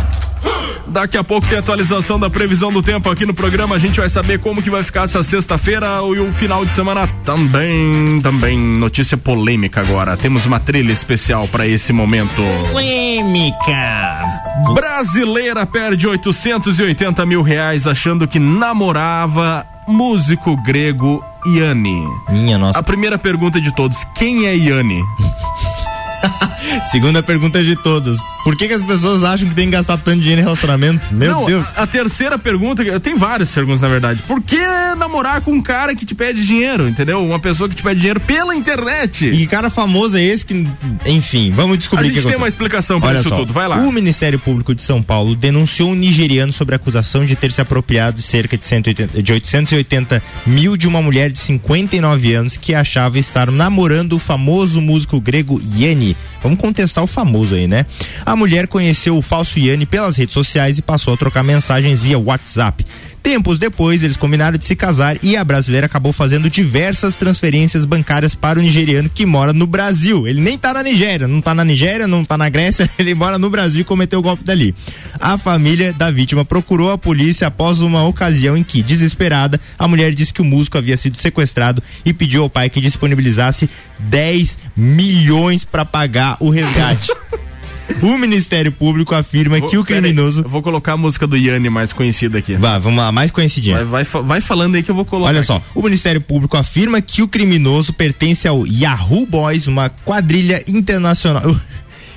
[0.91, 3.75] Daqui a pouco tem atualização da previsão do tempo aqui no programa.
[3.75, 7.07] A gente vai saber como que vai ficar essa sexta-feira e o final de semana
[7.23, 8.19] também.
[8.21, 10.17] Também notícia polêmica agora.
[10.17, 12.41] Temos uma trilha especial para esse momento.
[12.71, 14.41] Polêmica.
[14.73, 22.05] Brasileira perde 880 mil reais achando que namorava músico grego Yanni.
[22.29, 22.77] Minha nossa.
[22.77, 25.01] A primeira pergunta de todos: quem é Yanni?
[26.91, 28.19] Segunda pergunta de todas.
[28.43, 31.13] Por que, que as pessoas acham que tem que gastar tanto dinheiro em relacionamento?
[31.13, 31.73] Meu Não, Deus.
[31.75, 34.23] A, a terceira pergunta, tem várias perguntas na verdade.
[34.23, 34.57] Por que
[34.97, 37.23] namorar com um cara que te pede dinheiro, entendeu?
[37.23, 39.27] Uma pessoa que te pede dinheiro pela internet.
[39.27, 40.65] E que cara famoso é esse que,
[41.05, 42.39] enfim, vamos descobrir A que gente tem aconteceu.
[42.39, 43.77] uma explicação para isso só, tudo, vai lá.
[43.77, 47.61] O Ministério Público de São Paulo denunciou um nigeriano sobre a acusação de ter se
[47.61, 52.73] apropriado de cerca de, 180, de 880 mil de uma mulher de 59 anos que
[52.73, 56.15] achava estar namorando o famoso músico grego Yanni.
[56.41, 57.85] Vamos contestar o famoso aí, né?
[58.25, 62.17] A mulher conheceu o falso Yanni pelas redes sociais e passou a trocar mensagens via
[62.17, 62.85] WhatsApp.
[63.23, 68.33] Tempos depois, eles combinaram de se casar e a brasileira acabou fazendo diversas transferências bancárias
[68.33, 70.27] para o nigeriano que mora no Brasil.
[70.27, 73.37] Ele nem tá na Nigéria, não tá na Nigéria, não tá na Grécia, ele mora
[73.37, 74.73] no Brasil e cometeu o golpe dali.
[75.19, 80.13] A família da vítima procurou a polícia após uma ocasião em que, desesperada, a mulher
[80.15, 83.69] disse que o músico havia sido sequestrado e pediu ao pai que disponibilizasse
[83.99, 87.11] 10 milhões para pagar o resgate.
[88.01, 90.41] O Ministério Público afirma Vou- que o pera aí, criminoso.
[90.41, 92.55] eu vou colocar a música do Yanni mais conhecida aqui.
[92.55, 93.83] Vai, vamos lá, mais conhecidinha.
[93.85, 95.29] Vai, vai, vai falando aí que eu vou colocar.
[95.29, 100.63] Olha só, o Ministério Público afirma que o criminoso pertence ao Yahoo Boys, uma quadrilha
[100.67, 101.43] internacional.
[101.43, 101.59] Eu-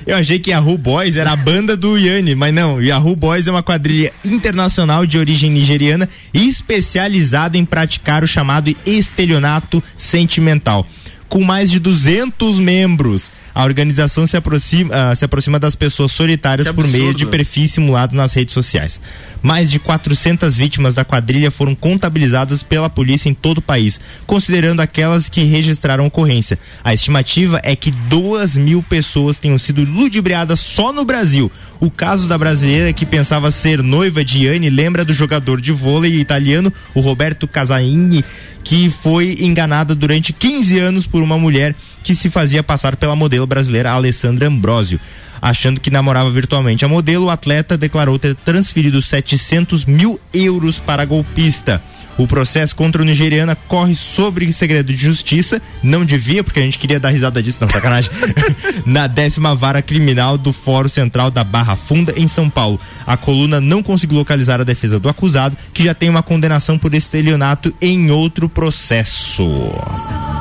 [0.06, 2.78] Eu achei que Yahoo Boys era a banda do Yanni, mas não.
[2.78, 9.82] Yahoo Boys é uma quadrilha internacional de origem nigeriana especializada em praticar o chamado estelionato
[9.96, 10.86] sentimental.
[11.26, 13.30] com mais de 200 membros.
[13.54, 18.16] A organização se aproxima, ah, se aproxima das pessoas solitárias por meio de perfis simulados
[18.16, 19.00] nas redes sociais.
[19.40, 24.80] Mais de 400 vítimas da quadrilha foram contabilizadas pela polícia em todo o país, considerando
[24.80, 26.58] aquelas que registraram ocorrência.
[26.82, 31.50] A estimativa é que duas mil pessoas tenham sido ludibriadas só no Brasil.
[31.80, 36.18] O caso da brasileira que pensava ser noiva de Yanni lembra do jogador de vôlei
[36.18, 38.24] italiano, o Roberto Casaini,
[38.64, 43.46] que foi enganada durante 15 anos por uma mulher que se fazia passar pela modelo
[43.46, 44.98] brasileira Alessandra Ambrosio.
[45.40, 51.02] Achando que namorava virtualmente a modelo, o atleta declarou ter transferido 700 mil euros para
[51.02, 51.82] a golpista.
[52.16, 56.78] O processo contra o nigeriana corre sobre segredo de justiça, não devia, porque a gente
[56.78, 58.10] queria dar risada disso, não, sacanagem,
[58.86, 62.80] na décima vara criminal do Fórum Central da Barra Funda, em São Paulo.
[63.06, 66.94] A coluna não conseguiu localizar a defesa do acusado, que já tem uma condenação por
[66.94, 69.44] estelionato em outro processo.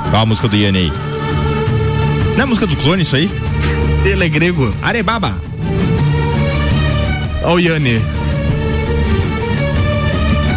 [0.09, 0.91] Qual a música do aí?
[2.33, 3.29] Não é a música do clone isso aí?
[4.05, 4.73] Ele é grego.
[4.81, 5.37] Arebaba.
[7.43, 8.22] Olha o Yanni.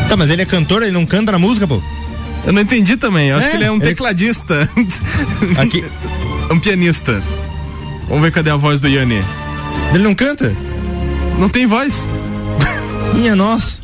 [0.09, 1.83] Tá, mas ele é cantor, ele não canta na música, pô?
[2.47, 3.29] Eu não entendi também.
[3.31, 4.69] Eu acho É, que ele é um ele- tecladista.
[5.61, 5.85] Aqui.
[6.51, 7.21] um pianista.
[8.09, 9.23] Vamos ver cadê a voz do Yanni.
[9.93, 10.55] Ele não canta?
[11.39, 12.07] Não tem voz.
[13.15, 13.79] Minha nossa.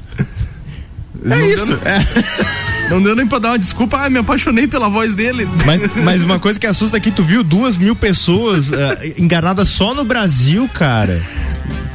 [1.24, 1.78] Não É deu- isso.
[2.92, 3.98] Não deu nem pra dar uma desculpa.
[4.04, 5.48] Ah, me apaixonei pela voz dele.
[5.64, 9.94] Mas, mas uma coisa que assusta aqui, tu viu duas mil pessoas ah, enganadas só
[9.94, 11.20] no Brasil, cara.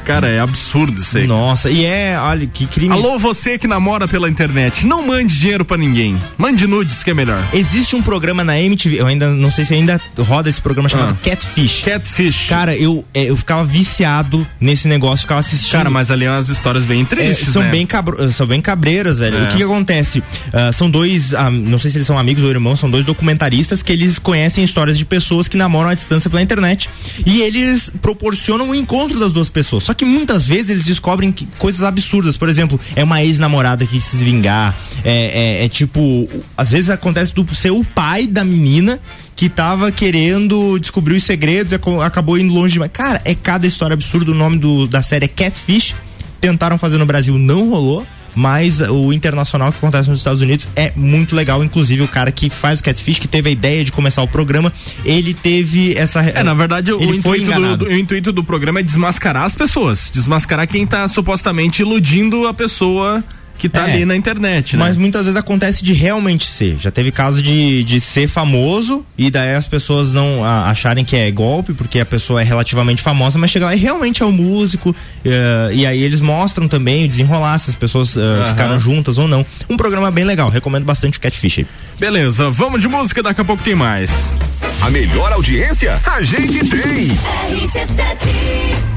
[0.05, 1.27] Cara, é absurdo isso aí.
[1.27, 2.93] Nossa, e é, olha, que crime.
[2.93, 6.17] Alô, você que namora pela internet, não mande dinheiro pra ninguém.
[6.37, 7.45] Mande nudes que é melhor.
[7.51, 11.17] Existe um programa na MTV, eu ainda não sei se ainda roda esse programa chamado
[11.21, 11.29] Ah.
[11.29, 11.81] Catfish.
[11.83, 12.47] Catfish.
[12.47, 15.73] Cara, eu, é, eu ficava viciado nesse negócio, ficava assistindo.
[15.73, 17.69] Cara, mas ali é umas histórias bem É, tristes, são, né?
[17.69, 19.39] bem cabro- são bem cabreiras, velho.
[19.39, 19.43] É.
[19.43, 20.23] O que, que acontece?
[20.53, 23.81] Ah, são dois, ah, não sei se eles são amigos ou irmãos, são dois documentaristas
[23.83, 26.89] que eles conhecem histórias de pessoas que namoram à distância pela internet.
[27.25, 29.83] E eles proporcionam o encontro das duas pessoas.
[29.83, 32.37] Só que muitas vezes eles descobrem que- coisas absurdas.
[32.37, 34.75] Por exemplo, é uma ex-namorada que se vingar.
[35.03, 38.99] É, é- é tipo, às vezes acontece do ser o pai da menina
[39.35, 42.91] que tava querendo descobrir os segredos e acabou indo longe demais.
[42.91, 44.31] Cara, é cada história absurda.
[44.31, 45.93] O nome do- da série é Catfish.
[46.41, 48.05] Tentaram fazer no Brasil, não rolou.
[48.37, 51.63] Mas o internacional que acontece nos Estados Unidos é muito legal.
[51.63, 54.71] Inclusive, o cara que faz o Catfish, que teve a ideia de começar o programa,
[55.03, 56.21] ele teve essa.
[56.21, 57.45] É, na verdade, o intuito
[57.77, 60.11] do, do- o intuito do programa é desmascarar as pessoas.
[60.13, 63.23] Desmascarar quem tá supostamente iludindo a pessoa
[63.57, 64.85] que tá é, ali na internet, né?
[64.85, 66.77] Mas muitas vezes acontece de realmente ser.
[66.77, 71.15] Já teve caso de, de ser famoso e daí as pessoas não a, acharem que
[71.15, 74.31] é golpe, porque a pessoa é relativamente famosa, mas chega lá e realmente é um
[74.31, 74.91] músico.
[74.91, 78.45] Uh, e aí eles mostram também o desenrolar, se as pessoas uh, uhum.
[78.45, 79.45] ficaram juntas ou não.
[79.69, 81.65] Um programa bem legal, recomendo bastante o Catfish.
[81.99, 84.35] Beleza, vamos de música, daqui a pouco tem mais.
[84.81, 87.07] A melhor audiência a gente tem.
[87.07, 88.96] RC7.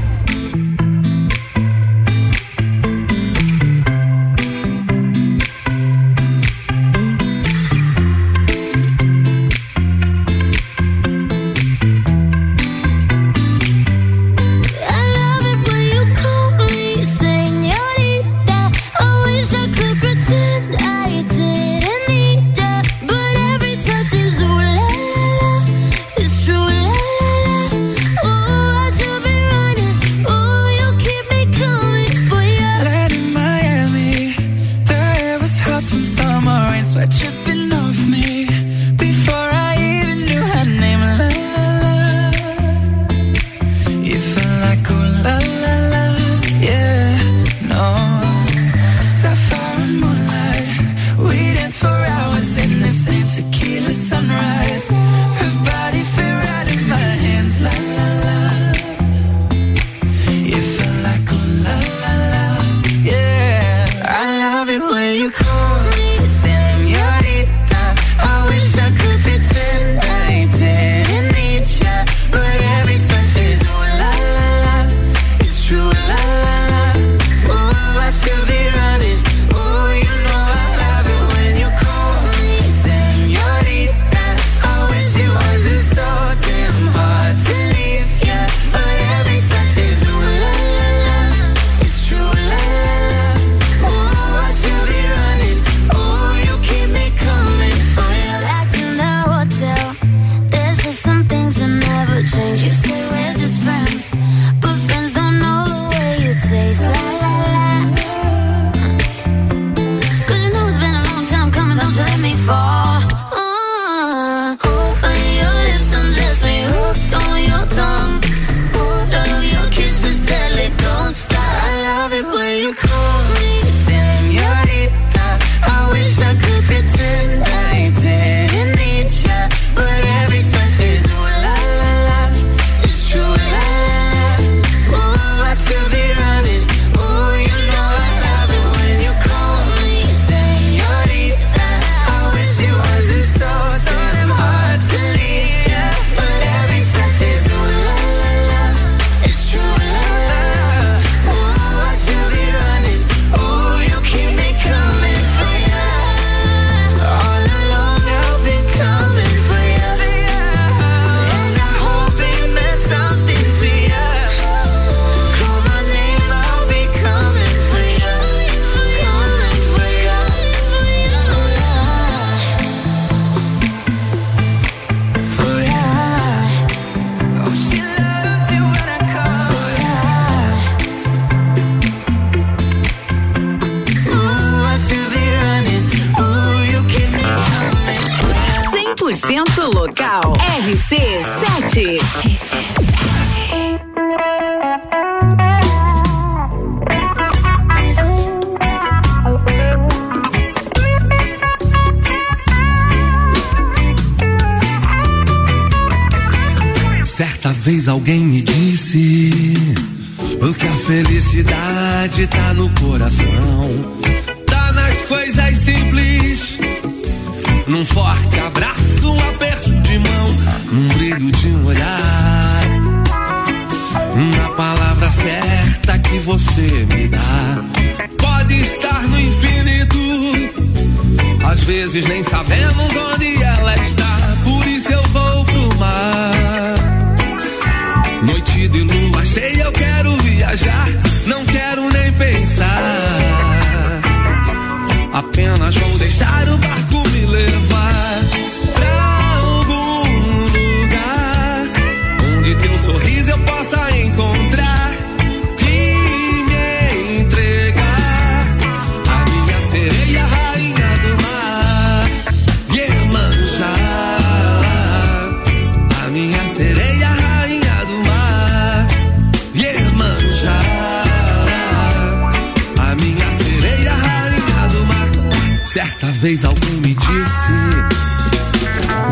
[275.71, 277.51] Certa vez alguém me disse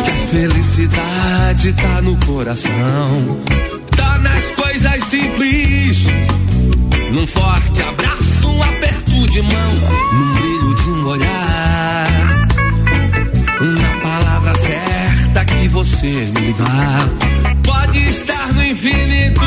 [0.03, 3.39] que a felicidade tá no coração,
[3.95, 6.05] tá nas coisas simples,
[7.13, 9.73] num forte abraço, um aperto de mão,
[10.11, 12.47] num brilho de um olhar,
[13.61, 17.07] na palavra certa que você me dá.
[17.63, 19.41] Pode estar no infinito,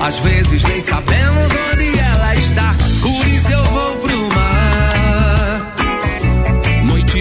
[0.00, 4.03] às vezes nem sabemos onde ela está, por isso eu vou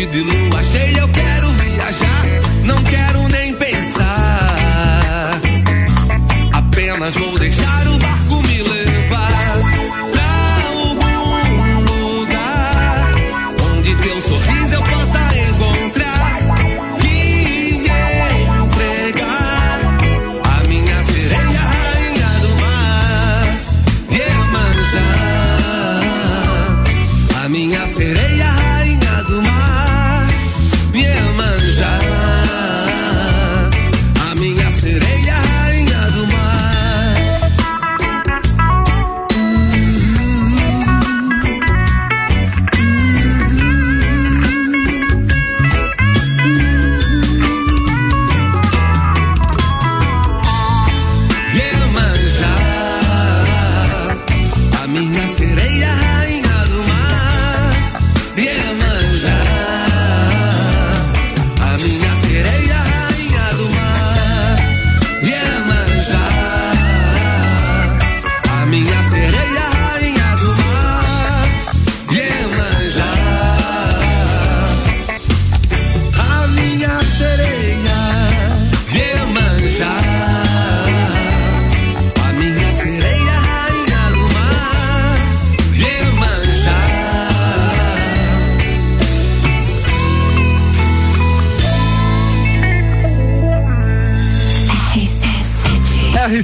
[0.07, 2.25] de lua cheia, eu quero viajar,
[2.65, 5.39] não quero nem pensar.
[6.51, 7.62] Apenas vou deixar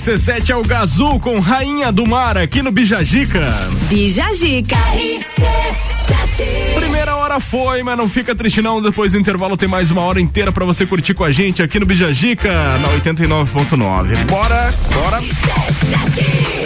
[0.10, 3.46] RC7 é o Gazul com Rainha do Mar aqui no Bijagica.
[3.88, 4.76] Bijagica.
[6.74, 8.82] Primeira hora foi, mas não fica triste não.
[8.82, 11.80] Depois do intervalo tem mais uma hora inteira pra você curtir com a gente aqui
[11.80, 14.26] no Bijagica na 89.9.
[14.26, 15.20] Bora, bora.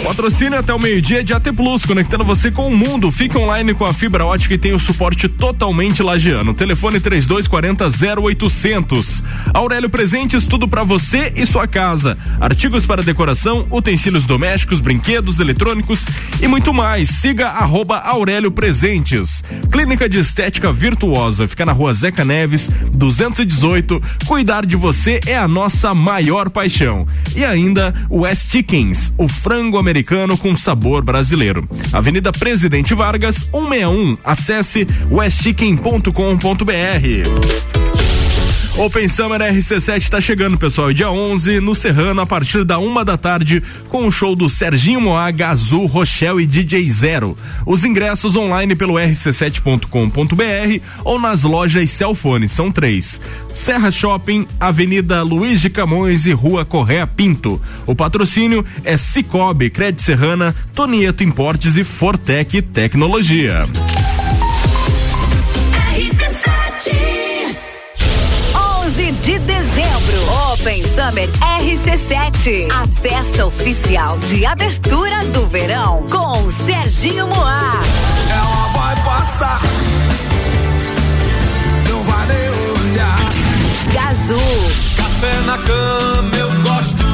[0.04, 3.10] Patrocínio até o meio-dia de AT Plus, conectando você com o mundo.
[3.10, 6.54] Fique online com a fibra ótica e tem o suporte totalmente lagiano.
[6.54, 9.22] Telefone 3240 0800.
[9.54, 12.18] Aurélio Presentes, tudo pra você e sua casa.
[12.40, 16.06] Artigos para decoração, utensílios domésticos, brinquedos, eletrônicos
[16.42, 17.08] e muito mais.
[17.08, 19.44] Siga arroba Aurélio Presentes.
[19.70, 24.02] Clínica de Estética Virtuosa, fica na rua Zeca Neves, 218.
[24.26, 27.06] Cuidar de você é a nossa maior paixão.
[27.36, 31.64] E ainda o West Chickens, o frango americano com sabor brasileiro.
[31.92, 34.18] Avenida Presidente Vargas, 161.
[34.24, 37.83] Acesse westchicken.com.br.
[38.76, 40.92] Open Summer RC7 está chegando, pessoal.
[40.92, 45.00] Dia 11, no Serrano, a partir da uma da tarde, com o show do Serginho
[45.00, 47.36] Moá, Gazul, Rochelle e DJ Zero.
[47.64, 53.20] Os ingressos online pelo rc7.com.br ou nas lojas Celfone, são três.
[53.52, 57.62] Serra Shopping, Avenida Luiz de Camões e Rua Correia Pinto.
[57.86, 63.68] O patrocínio é Cicobi, Cred Serrana, Tonieto Importes e Fortec Tecnologia.
[70.64, 71.28] Open Summer
[71.60, 72.70] RC7.
[72.72, 77.82] A festa oficial de abertura do verão com Serginho Moá.
[78.30, 79.60] Ela vai passar.
[81.86, 83.18] Não vai nem olhar.
[83.92, 84.72] Gazul.
[84.96, 87.04] Café na cama eu gosto.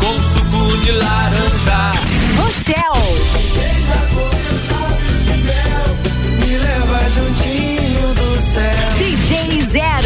[0.00, 1.92] Com suco de laranja.
[2.36, 3.14] Rochelle.
[3.54, 5.86] Deixa com os olhos de mel.
[6.40, 8.74] Me leva juntinho do céu.
[8.98, 10.05] DJ Zero.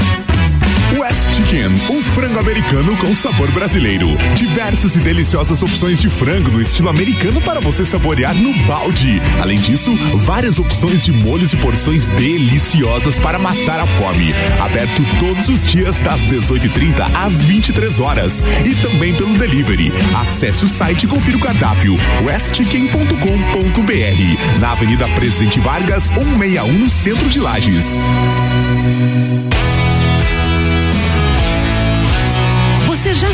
[0.99, 4.07] West Chicken, um frango americano com sabor brasileiro.
[4.35, 9.21] Diversas e deliciosas opções de frango no estilo americano para você saborear no balde.
[9.41, 14.33] Além disso, várias opções de molhos e porções deliciosas para matar a fome.
[14.59, 19.91] Aberto todos os dias das 18h30 às 23 horas e também pelo delivery.
[20.21, 27.29] Acesse o site e confira o cardápio westchicken.com.br na Avenida Presidente Vargas 161 no centro
[27.29, 27.85] de Lages.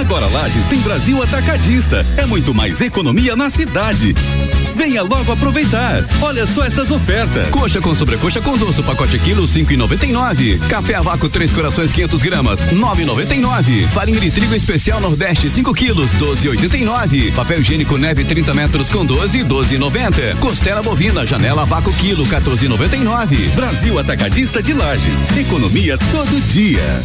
[0.00, 2.06] Agora Lages tem Brasil Atacadista.
[2.16, 4.14] É muito mais economia na cidade.
[4.74, 6.06] Venha logo aproveitar.
[6.22, 7.50] Olha só essas ofertas.
[7.50, 10.58] Coxa com sobrecoxa com doce, pacote quilo 5,99.
[10.68, 13.88] Café a vácuo três corações 500 gramas 9,99.
[13.88, 17.34] Farinha de trigo especial Nordeste 5 quilos 12,89.
[17.34, 20.38] Papel higiênico neve 30 metros com 12 12,90.
[20.38, 23.50] Costela bovina janela a vácuo quilo 14,99.
[23.54, 25.26] Brasil Atacadista de Lages.
[25.36, 27.04] Economia todo dia.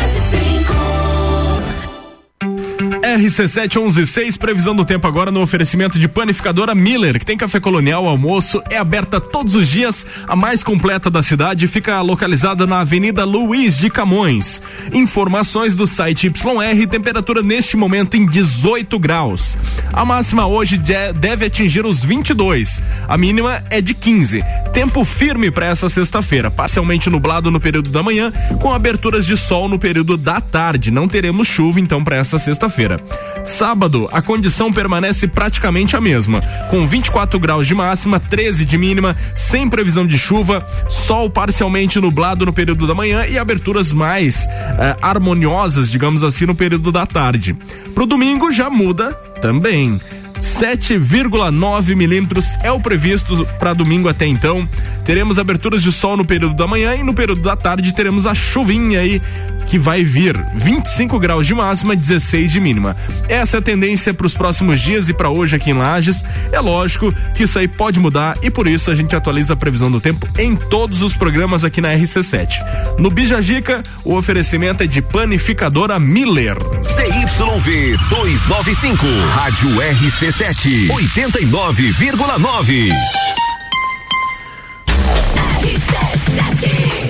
[3.17, 8.61] RC7116, previsão do tempo agora no oferecimento de panificadora Miller, que tem café colonial, almoço,
[8.69, 13.77] é aberta todos os dias, a mais completa da cidade, fica localizada na Avenida Luiz
[13.77, 14.61] de Camões.
[14.93, 19.57] Informações do site YR, temperatura neste momento em 18 graus.
[19.91, 24.43] A máxima hoje de- deve atingir os 22, a mínima é de 15.
[24.73, 29.67] Tempo firme para essa sexta-feira, parcialmente nublado no período da manhã, com aberturas de sol
[29.67, 30.91] no período da tarde.
[30.91, 33.00] Não teremos chuva então para essa sexta-feira.
[33.43, 39.15] Sábado, a condição permanece praticamente a mesma, com 24 graus de máxima, 13 de mínima,
[39.35, 44.95] sem previsão de chuva, sol parcialmente nublado no período da manhã e aberturas mais eh,
[45.01, 47.55] harmoniosas, digamos assim, no período da tarde.
[47.95, 49.99] Pro domingo já muda também.
[50.41, 54.67] 7,9 milímetros é o previsto para domingo até então.
[55.05, 58.33] Teremos aberturas de sol no período da manhã e no período da tarde teremos a
[58.33, 59.21] chuvinha aí
[59.67, 60.35] que vai vir.
[60.55, 62.97] 25 graus de máxima, 16 de mínima.
[63.29, 66.25] Essa é a tendência para os próximos dias e para hoje aqui em Lages.
[66.51, 69.91] É lógico que isso aí pode mudar e por isso a gente atualiza a previsão
[69.91, 72.97] do tempo em todos os programas aqui na RC7.
[72.97, 76.57] No Bijagica, o oferecimento é de panificadora Miller.
[76.81, 83.21] CYV 295, Rádio RC7, 89,9.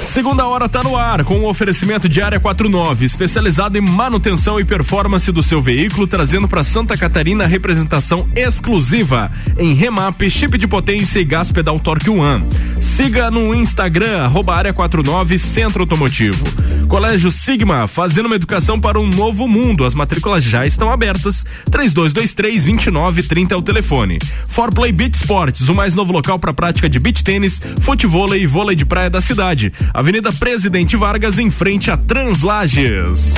[0.02, 4.64] Segunda hora tá no ar, com o oferecimento de Área 49, especializado em manutenção e
[4.64, 11.20] performance do seu veículo, trazendo para Santa Catarina representação exclusiva em remap, chip de potência
[11.20, 12.46] e gás pedal Torque One.
[12.80, 16.46] Siga no Instagram, Área 49 Centro Automotivo.
[16.88, 19.86] Colégio Sigma, fazendo uma educação para um novo mundo.
[19.86, 21.46] As matrículas já estão abertas.
[21.70, 24.20] 3223 2930 é o telefone.
[24.50, 28.46] For Play Beach Sports, o mais novo local para prática de beach tênis, futebol e
[28.46, 29.41] vôlei de praia da cidade.
[29.92, 33.34] Avenida Presidente Vargas, em frente a Translages.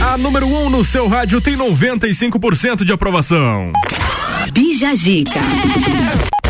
[0.00, 3.70] A número 1 um no seu rádio tem 95% de aprovação.
[4.50, 6.41] Bija.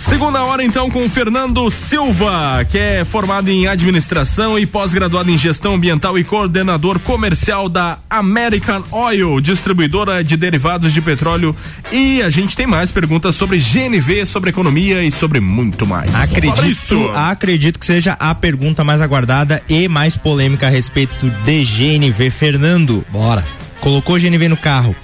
[0.00, 5.36] Segunda hora então com o Fernando Silva, que é formado em administração e pós-graduado em
[5.36, 11.54] gestão ambiental e coordenador comercial da American Oil, distribuidora de derivados de petróleo.
[11.92, 16.12] E a gente tem mais perguntas sobre GNV, sobre economia e sobre muito mais.
[16.14, 22.30] Acredito, acredito que seja a pergunta mais aguardada e mais polêmica a respeito de GNV.
[22.30, 23.44] Fernando, bora.
[23.80, 24.96] Colocou GNV no carro,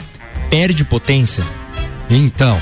[0.49, 1.44] perde potência?
[2.09, 2.59] Então,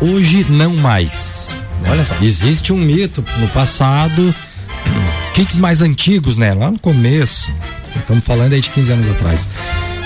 [0.00, 1.54] hoje não mais.
[1.88, 4.34] Olha, existe um mito no passado,
[5.34, 6.54] kits mais antigos, né?
[6.54, 7.50] Lá no começo,
[7.94, 9.48] estamos falando aí de 15 anos atrás,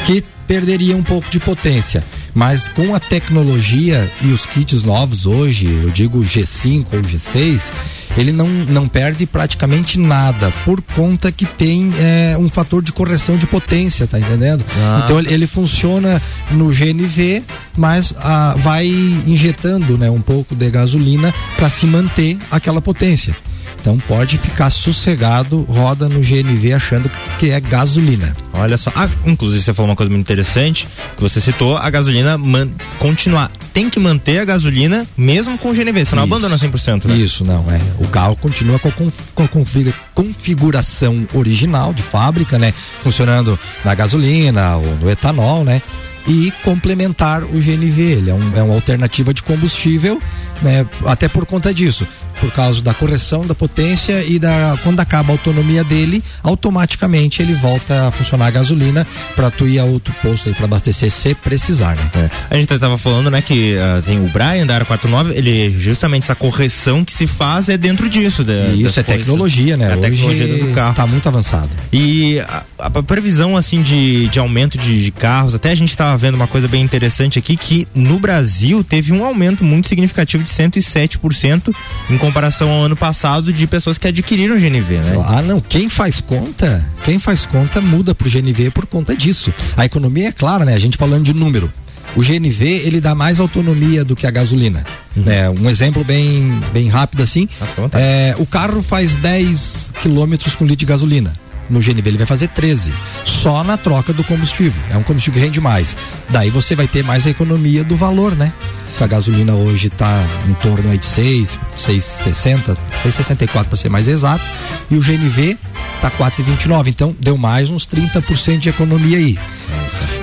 [0.07, 2.05] que perderia um pouco de potência.
[2.35, 7.73] Mas com a tecnologia e os kits novos hoje, eu digo G5 ou G6,
[8.17, 13.37] ele não, não perde praticamente nada, por conta que tem é, um fator de correção
[13.37, 14.65] de potência, tá entendendo?
[14.77, 15.03] Ah.
[15.05, 16.21] Então ele, ele funciona
[16.51, 17.43] no GNV,
[17.77, 23.37] mas ah, vai injetando né, um pouco de gasolina para se manter aquela potência.
[23.81, 28.37] Então pode ficar sossegado, roda no GNV achando que é gasolina.
[28.53, 32.37] Olha só, ah, inclusive você falou uma coisa muito interessante, que você citou a gasolina
[32.37, 32.69] man,
[32.99, 33.51] continuar.
[33.73, 36.35] Tem que manter a gasolina mesmo com o GNV, você não Isso.
[36.35, 37.15] abandona 100%, né?
[37.15, 37.81] Isso, não, é.
[38.05, 42.75] O carro continua com a, com a config- configuração original de fábrica, né?
[42.99, 45.81] Funcionando na gasolina ou no etanol, né?
[46.27, 48.03] E complementar o GNV.
[48.03, 50.21] Ele é, um, é uma alternativa de combustível,
[50.63, 50.85] né?
[51.07, 52.07] Até por conta disso.
[52.41, 54.79] Por causa da correção da potência e da.
[54.83, 59.79] Quando acaba a autonomia dele, automaticamente ele volta a funcionar a gasolina para tu ir
[59.79, 62.11] a outro posto aí para abastecer se precisar, né?
[62.15, 62.31] É.
[62.51, 66.23] A gente tava falando, né, que ah, tem o Brian da área 49, ele justamente
[66.23, 68.43] essa correção que se faz é dentro disso.
[68.43, 69.27] Da, isso é coisas.
[69.27, 69.85] tecnologia, né?
[69.85, 70.95] É a Hoje tecnologia do carro.
[70.95, 71.71] tá muito avançado.
[71.93, 76.17] E a, a previsão assim de, de aumento de, de carros, até a gente estava
[76.17, 80.51] vendo uma coisa bem interessante aqui que no Brasil teve um aumento muito significativo de
[80.51, 81.75] 107%
[82.09, 82.30] em comparação
[82.65, 85.25] ao ano passado de pessoas que adquiriram GNV, né?
[85.27, 85.61] Ah, não.
[85.61, 89.53] Quem faz conta, quem faz conta muda pro GNV por conta disso.
[89.77, 90.75] A economia é clara, né?
[90.75, 91.71] A gente falando de número.
[92.17, 94.85] O GNV ele dá mais autonomia do que a gasolina.
[95.15, 95.49] Né?
[95.51, 97.49] Um exemplo bem, bem rápido assim.
[97.93, 101.33] É, o carro faz 10 quilômetros com litro de gasolina.
[101.71, 102.93] No GNV ele vai fazer 13.
[103.25, 104.83] Só na troca do combustível.
[104.91, 105.97] É um combustível que rende mais.
[106.29, 108.53] Daí você vai ter mais a economia do valor, né?
[108.85, 114.09] Se a gasolina hoje está em torno aí de 6, 6,60, 6,64 para ser mais
[114.09, 114.45] exato.
[114.91, 115.57] E o GNV
[116.01, 116.89] tá 4,29.
[116.89, 119.39] Então deu mais uns 30% de economia aí.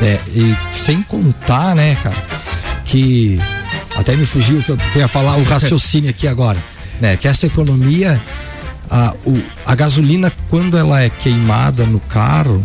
[0.02, 2.16] É, e sem contar, né, cara,
[2.86, 3.40] que
[3.96, 6.58] até me fugiu que eu ia falar o raciocínio aqui agora,
[7.02, 7.18] né?
[7.18, 8.22] Que essa economia,
[8.90, 12.64] a, o, a gasolina quando ela é queimada no carro,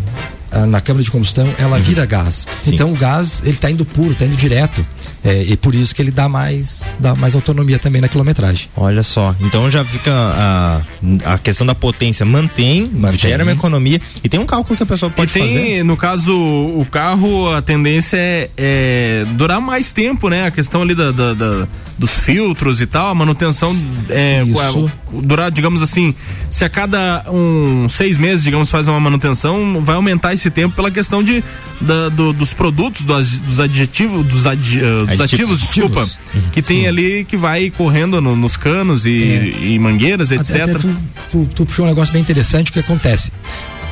[0.51, 2.47] ah, na câmara de combustão, ela vira gás.
[2.65, 4.85] Então o gás ele está indo puro, está indo direto.
[5.23, 8.67] É, e por isso que ele dá mais, dá mais autonomia também na quilometragem.
[8.75, 10.81] Olha só, então já fica a,
[11.23, 15.09] a questão da potência mantém, gera uma economia e tem um cálculo que a pessoa
[15.09, 15.83] pode e tem, fazer.
[15.83, 20.45] no caso, o carro, a tendência é, é durar mais tempo, né?
[20.47, 21.67] A questão ali da, da- da-
[21.97, 23.73] dos filtros e tal, a manutenção
[24.09, 26.13] é, é, durar, digamos assim,
[26.49, 30.89] se a cada um, seis meses, digamos, faz uma manutenção, vai aumentar esse tempo pela
[30.89, 31.43] questão de,
[31.79, 35.53] da- do- dos produtos, dos, dos adjetivos, dos, adi- eh, dos Aditivos.
[35.53, 36.49] ativos, desculpa, Aditivos.
[36.51, 40.49] que tem ali que vai correndo no- nos canos e, e mangueiras, etc.
[40.49, 40.97] Até, até tu,
[41.31, 43.31] tu, tu puxou um negócio bem interessante, o que acontece?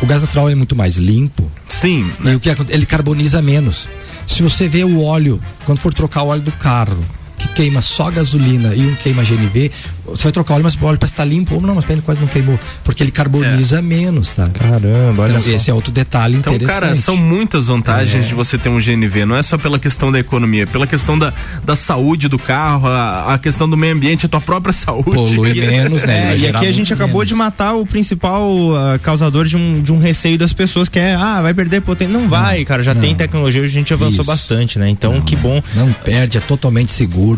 [0.02, 1.50] O gás natural é muito mais limpo.
[1.70, 2.10] Sim.
[2.26, 3.88] E o que ele carboniza menos.
[4.28, 6.98] Se você vê o óleo, quando for trocar o óleo do carro,
[7.42, 9.72] que queima só gasolina e um queima GNV,
[10.06, 12.02] você vai trocar o óleo, mas o óleo parece estar limpo, ou não, mas ele
[12.02, 14.48] quase não queimou, porque ele carboniza menos, tá?
[14.50, 15.50] Caramba, olha então, só.
[15.50, 16.82] Esse é outro detalhe Então, interessante.
[16.82, 18.28] cara, são muitas vantagens É.
[18.28, 19.26] de você ter um GNV.
[19.26, 21.34] Não é só pela questão da economia, é pela questão da,
[21.64, 25.12] da saúde do carro, a, a questão do meio ambiente, a tua própria saúde.
[25.12, 26.34] Polui menos, né?
[26.34, 29.92] É, e aqui a gente acabou de matar o principal ah, causador de um, de
[29.92, 32.12] um receio das pessoas, que é, ah, vai perder potência.
[32.14, 34.32] Não vai, cara, já tem tecnologia, a gente avançou Isso.
[34.32, 34.90] bastante, né?
[34.90, 35.62] Então, que bom.
[35.76, 37.31] Não perde, é totalmente seguro.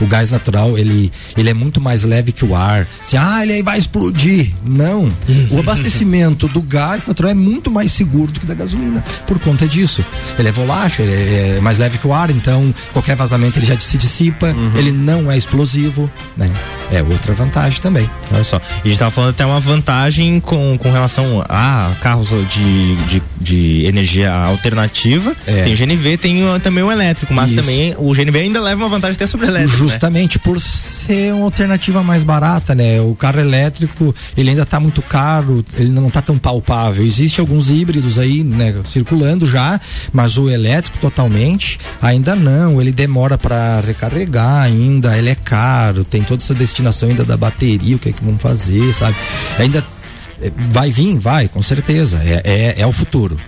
[0.00, 2.86] O gás natural, ele, ele é muito mais leve que o ar.
[3.02, 4.52] Assim, ah, ele aí vai explodir.
[4.64, 5.10] Não.
[5.50, 9.02] O abastecimento do gás natural é muito mais seguro do que da gasolina.
[9.26, 10.04] Por conta disso.
[10.38, 13.78] Ele é volátil, ele é mais leve que o ar, então qualquer vazamento ele já
[13.78, 14.54] se dissipa.
[14.76, 16.50] Ele não é explosivo, né?
[16.90, 18.08] É outra vantagem também.
[18.32, 18.60] Olha só.
[18.84, 23.22] E a gente tava falando até uma vantagem com, com relação a carros de, de,
[23.40, 25.34] de energia alternativa.
[25.46, 25.64] É.
[25.64, 27.60] Tem o GNV, tem também o elétrico, mas Isso.
[27.60, 29.72] também o GNV ainda leva uma vantagem até sobre elétrico.
[29.72, 29.78] né?
[29.78, 33.00] Justamente por ser uma alternativa mais barata, né?
[33.00, 37.04] O carro elétrico, ele ainda tá muito caro, ele não tá tão palpável.
[37.04, 39.80] Existem alguns híbridos aí, né, circulando já,
[40.12, 46.22] mas o elétrico totalmente ainda não, ele demora para recarregar ainda, ele é caro, tem
[46.22, 49.16] toda essa destinação ainda da bateria, o que é que vão fazer, sabe?
[49.58, 49.84] Ainda
[50.42, 53.38] eh, vai vir, vai, com certeza, é, é, é o futuro.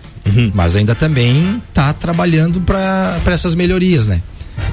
[0.54, 4.20] Mas ainda também tá trabalhando para essas melhorias, né?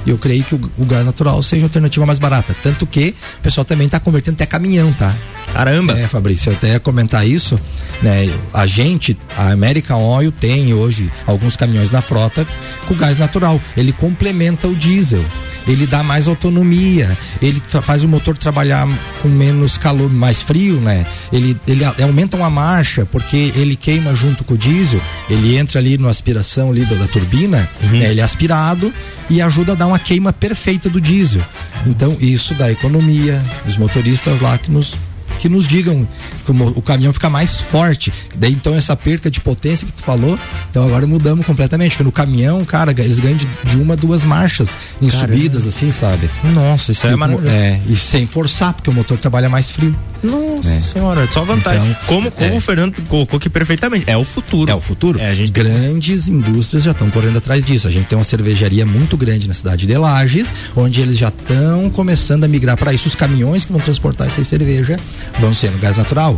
[0.06, 2.56] E eu creio que o, o gás natural seja a alternativa mais barata.
[2.64, 5.14] Tanto que o pessoal também está convertendo até caminhão, tá?
[5.54, 5.98] Caramba!
[5.98, 7.60] É, Fabrício, eu até ia comentar isso,
[8.02, 8.30] né?
[8.54, 12.46] A gente, a American Oil tem hoje alguns caminhões na frota
[12.88, 13.60] com gás natural.
[13.76, 15.24] Ele complementa o diesel.
[15.68, 18.88] Ele dá mais autonomia, ele faz o motor trabalhar
[19.22, 21.06] com menos calor, mais frio, né?
[21.32, 25.78] Ele, ele a- aumenta uma marcha, porque ele queima junto com o diesel, ele entra
[25.80, 28.12] ali no aspiração ali da, da turbina, né?
[28.12, 28.94] ele é aspirado
[29.30, 31.42] e ajuda a dar uma queima perfeita do diesel.
[31.86, 34.96] Então, isso dá economia, os motoristas lá que nos
[35.38, 36.08] que nos digam
[36.46, 38.12] como o caminhão fica mais forte.
[38.36, 40.38] Daí então essa perca de potência que tu falou,
[40.70, 41.92] então agora mudamos completamente.
[41.92, 45.34] Porque no caminhão, cara, eles ganham de, de uma, duas marchas em Caramba.
[45.34, 46.30] subidas, assim, sabe?
[46.54, 47.54] Nossa, isso é E o- maravilhoso.
[47.56, 49.96] É, e sem forçar, porque o motor trabalha mais frio.
[50.24, 50.82] Nossa É.
[50.82, 51.82] senhora, só vantagem.
[51.90, 52.58] Então, como como é.
[52.58, 54.70] o Fernando colocou aqui perfeitamente, é o futuro.
[54.72, 55.20] É o futuro.
[55.20, 57.88] É, a gente Grandes indústrias já estão correndo atrás disso.
[57.88, 61.90] A gente tem uma cervejaria muito grande na cidade de Lages, onde eles já estão
[61.90, 63.08] começando a migrar para isso.
[63.08, 64.98] Os caminhões que vão transportar essa cerveja
[65.40, 66.36] vão ser no gás natural.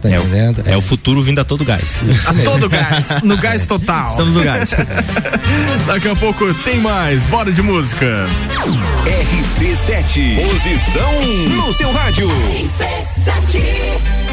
[0.00, 2.02] Tá é, é, o futuro vindo a todo gás.
[2.26, 4.10] A todo gás, no gás total.
[4.10, 4.70] Estamos no gás.
[5.86, 8.28] Daqui a pouco tem mais, bora de música.
[9.04, 11.20] RC7, posição
[11.50, 12.28] no seu rádio.
[12.28, 14.27] RC7.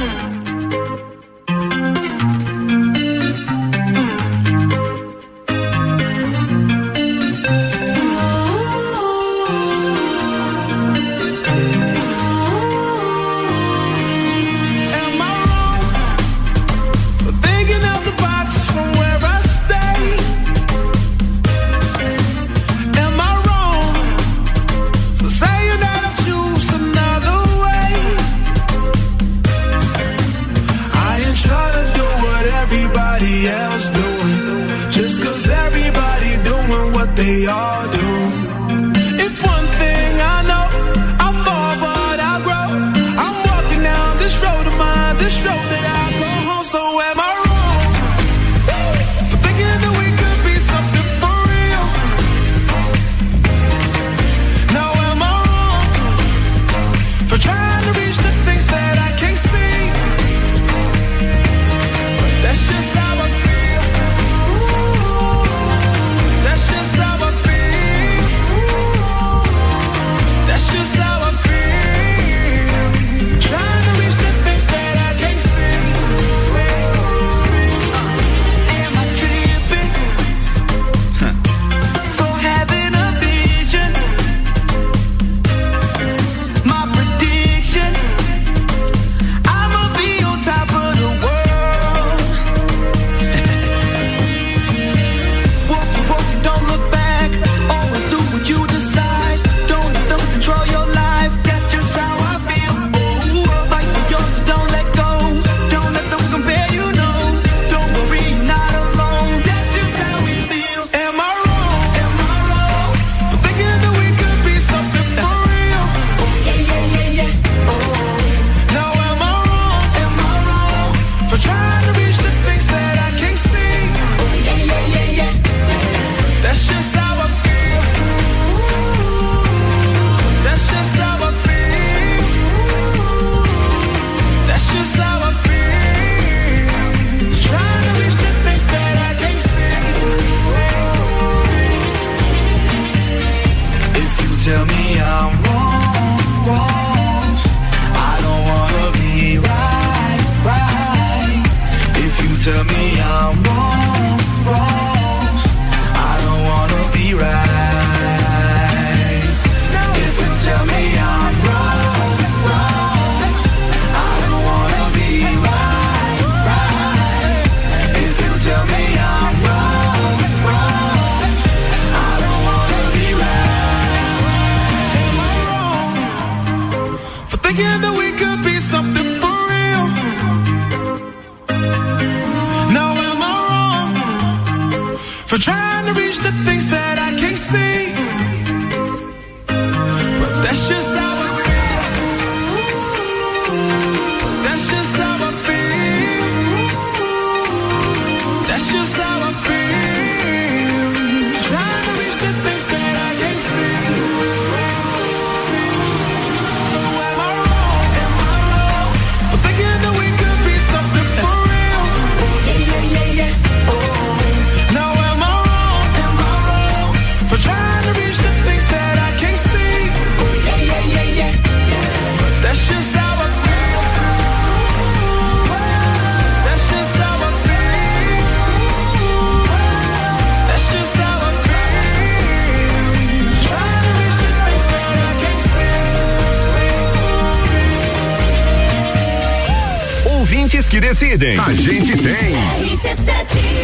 [240.87, 241.39] decidem.
[241.39, 243.54] A gente tem.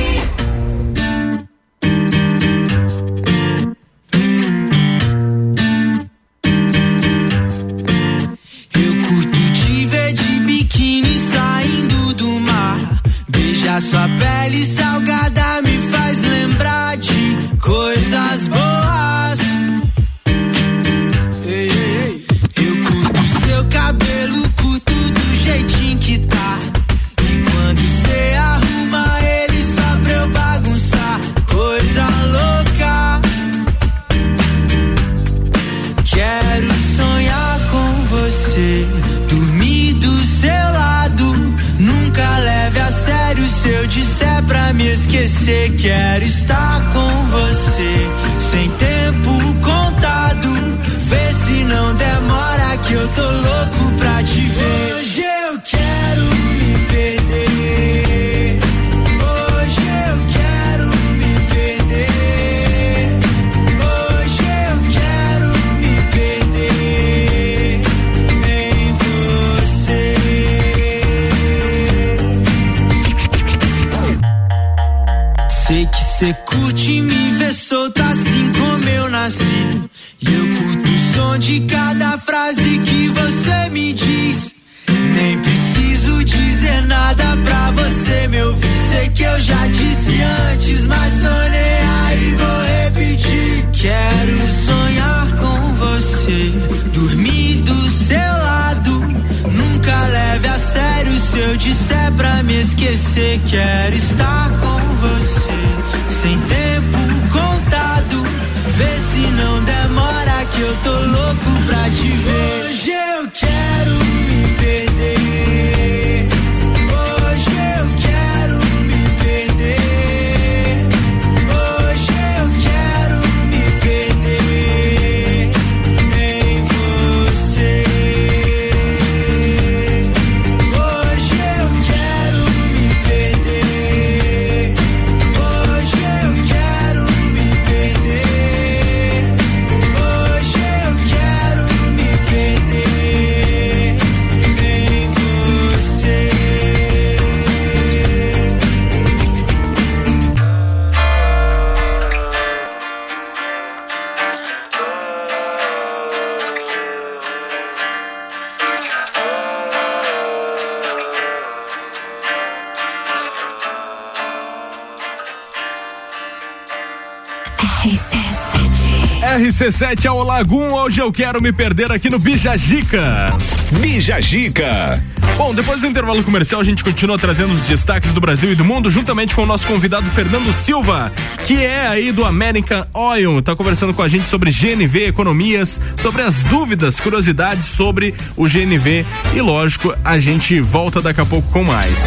[169.71, 170.73] 17 ao Lagum.
[170.73, 173.31] Hoje eu quero me perder aqui no Bijajica.
[173.79, 175.01] Bijajica.
[175.37, 178.65] Bom, depois do intervalo comercial, a gente continua trazendo os destaques do Brasil e do
[178.65, 181.09] mundo, juntamente com o nosso convidado Fernando Silva,
[181.47, 183.39] que é aí do American Oil.
[183.39, 189.05] Está conversando com a gente sobre GNV, economias, sobre as dúvidas, curiosidades sobre o GNV.
[189.33, 191.97] E lógico, a gente volta daqui a pouco com mais.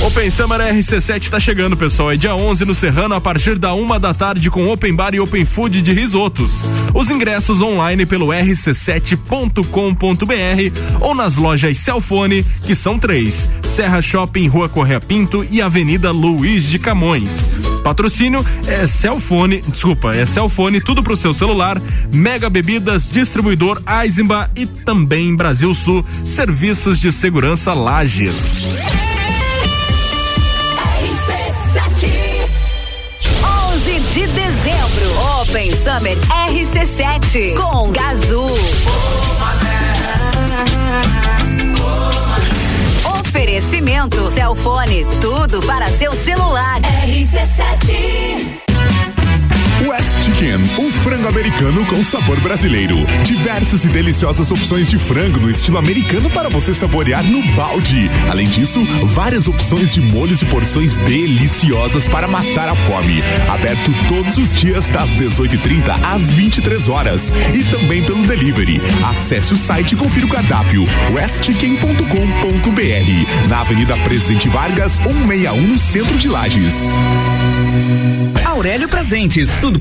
[0.03, 2.11] Open Summer RC7 tá chegando, pessoal.
[2.11, 5.19] É dia 11 no Serrano, a partir da uma da tarde, com Open Bar e
[5.19, 6.65] Open Food de risotos.
[6.91, 9.61] Os ingressos online pelo rc7.com.br
[10.99, 16.67] ou nas lojas Celfone, que são três: Serra Shopping, Rua Correia Pinto e Avenida Luiz
[16.67, 17.47] de Camões.
[17.83, 21.79] Patrocínio é Celfone, desculpa, é Celfone, tudo pro seu celular,
[22.11, 29.10] Mega Bebidas, distribuidor Eisenbach e também Brasil Sul, serviços de segurança Lages.
[35.41, 36.15] Open Summer
[36.49, 38.51] RC7 com Gazul.
[43.19, 46.79] Oferecimento Celfone, tudo para seu celular.
[46.79, 48.70] RC7.
[49.91, 52.95] West Chicken, um frango americano com sabor brasileiro.
[53.25, 58.09] Diversas e deliciosas opções de frango no estilo americano para você saborear no balde.
[58.29, 63.21] Além disso, várias opções de molhos e porções deliciosas para matar a fome.
[63.49, 68.81] Aberto todos os dias das 18h30 às 23 horas e também pelo delivery.
[69.09, 76.17] Acesse o site e confira o cardápio westchicken.com.br na Avenida Presidente Vargas, 161 no centro
[76.17, 76.75] de Lages.
[78.45, 79.80] Aurélio Presentes, tudo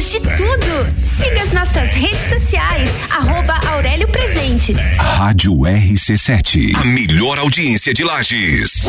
[0.00, 0.86] Temos de tudo.
[1.18, 4.78] Siga as nossas redes sociais, arroba Aurélio Presentes.
[4.96, 6.74] Rádio RC7.
[6.74, 8.88] A melhor audiência de Lages.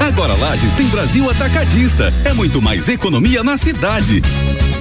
[0.00, 2.12] Agora Lages tem Brasil Atacadista.
[2.24, 4.22] É muito mais economia na cidade.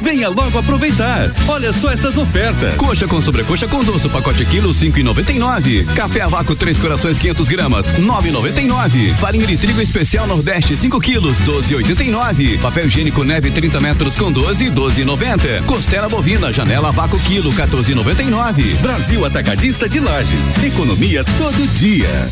[0.02, 1.32] Venha logo aproveitar.
[1.48, 2.76] Olha só essas ofertas.
[2.76, 5.84] Coxa com sobrecoxa com doce, pacote quilo cinco e noventa e nove.
[5.96, 9.14] Café a vácuo três corações 500 gramas nove e noventa e nove.
[9.16, 12.58] Farinha de trigo especial Nordeste 5 quilos doze e oitenta e nove.
[12.60, 15.64] Papel higiênico neve 30 metros com 12 doze e noventa.
[15.66, 18.76] Costela bovina janela a vácuo quilo 14 e noventa e nove.
[18.76, 20.52] Brasil Atacadista de Lages.
[20.64, 22.30] Economia todo dia.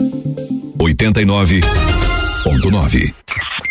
[0.81, 3.70] 89.9.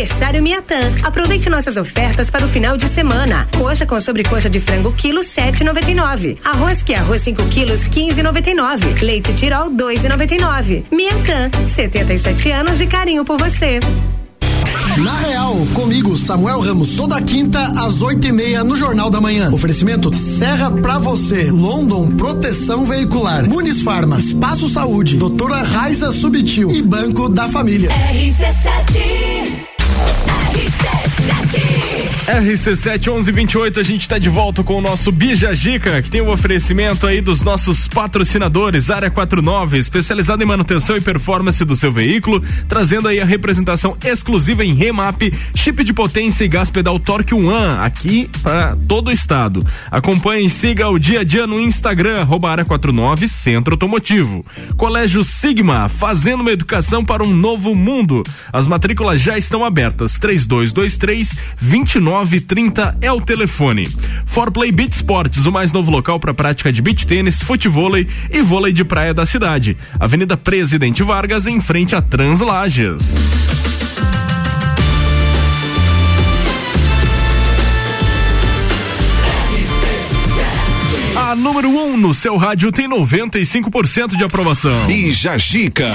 [0.00, 0.94] Aniversário Miatã.
[1.02, 3.46] Aproveite nossas ofertas para o final de semana.
[3.58, 6.38] Coxa com sobrecoxa de frango quilo 7,99.
[6.42, 9.02] Arroz que é arroz 5 quilos 15,99.
[9.02, 10.84] Leite Tirol 2,99.
[10.90, 13.78] Miatã, 77 anos de carinho por você.
[14.96, 19.50] Na Real, comigo, Samuel Ramos, toda quinta às oito e meia no Jornal da Manhã.
[19.50, 26.80] Oferecimento Serra pra você, London Proteção Veicular, Muniz Farma, Espaço Saúde, Doutora Raiza Subtil e
[26.80, 27.90] Banco da Família.
[27.90, 29.69] RC7
[30.52, 31.19] He says.
[32.30, 36.26] RC7 1128, a gente está de volta com o nosso Bija Gica, que tem o
[36.26, 41.90] um oferecimento aí dos nossos patrocinadores, Área 49, especializada em manutenção e performance do seu
[41.90, 45.22] veículo, trazendo aí a representação exclusiva em remap,
[45.56, 49.66] chip de potência e gás pedal Torque One, aqui para todo o estado.
[49.90, 54.42] Acompanhe e siga o dia a dia no Instagram, Área 49 Centro Automotivo.
[54.76, 58.22] Colégio Sigma, fazendo uma educação para um novo mundo.
[58.52, 61.19] As matrículas já estão abertas, 3223
[61.60, 63.88] 29 930 é o telefone.
[64.26, 68.72] Forplay Beach Sports, o mais novo local para prática de beach tênis, futevôlei e vôlei
[68.72, 69.76] de praia da cidade.
[69.98, 73.14] Avenida Presidente Vargas, em frente a Translages.
[81.16, 84.86] A número 1 um no seu rádio tem 95% de aprovação.
[84.86, 85.88] Bija Gica.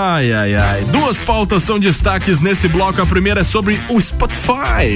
[0.00, 0.84] Ai, ai, ai.
[0.92, 3.02] Duas pautas são destaques nesse bloco.
[3.02, 4.94] A primeira é sobre o Spotify.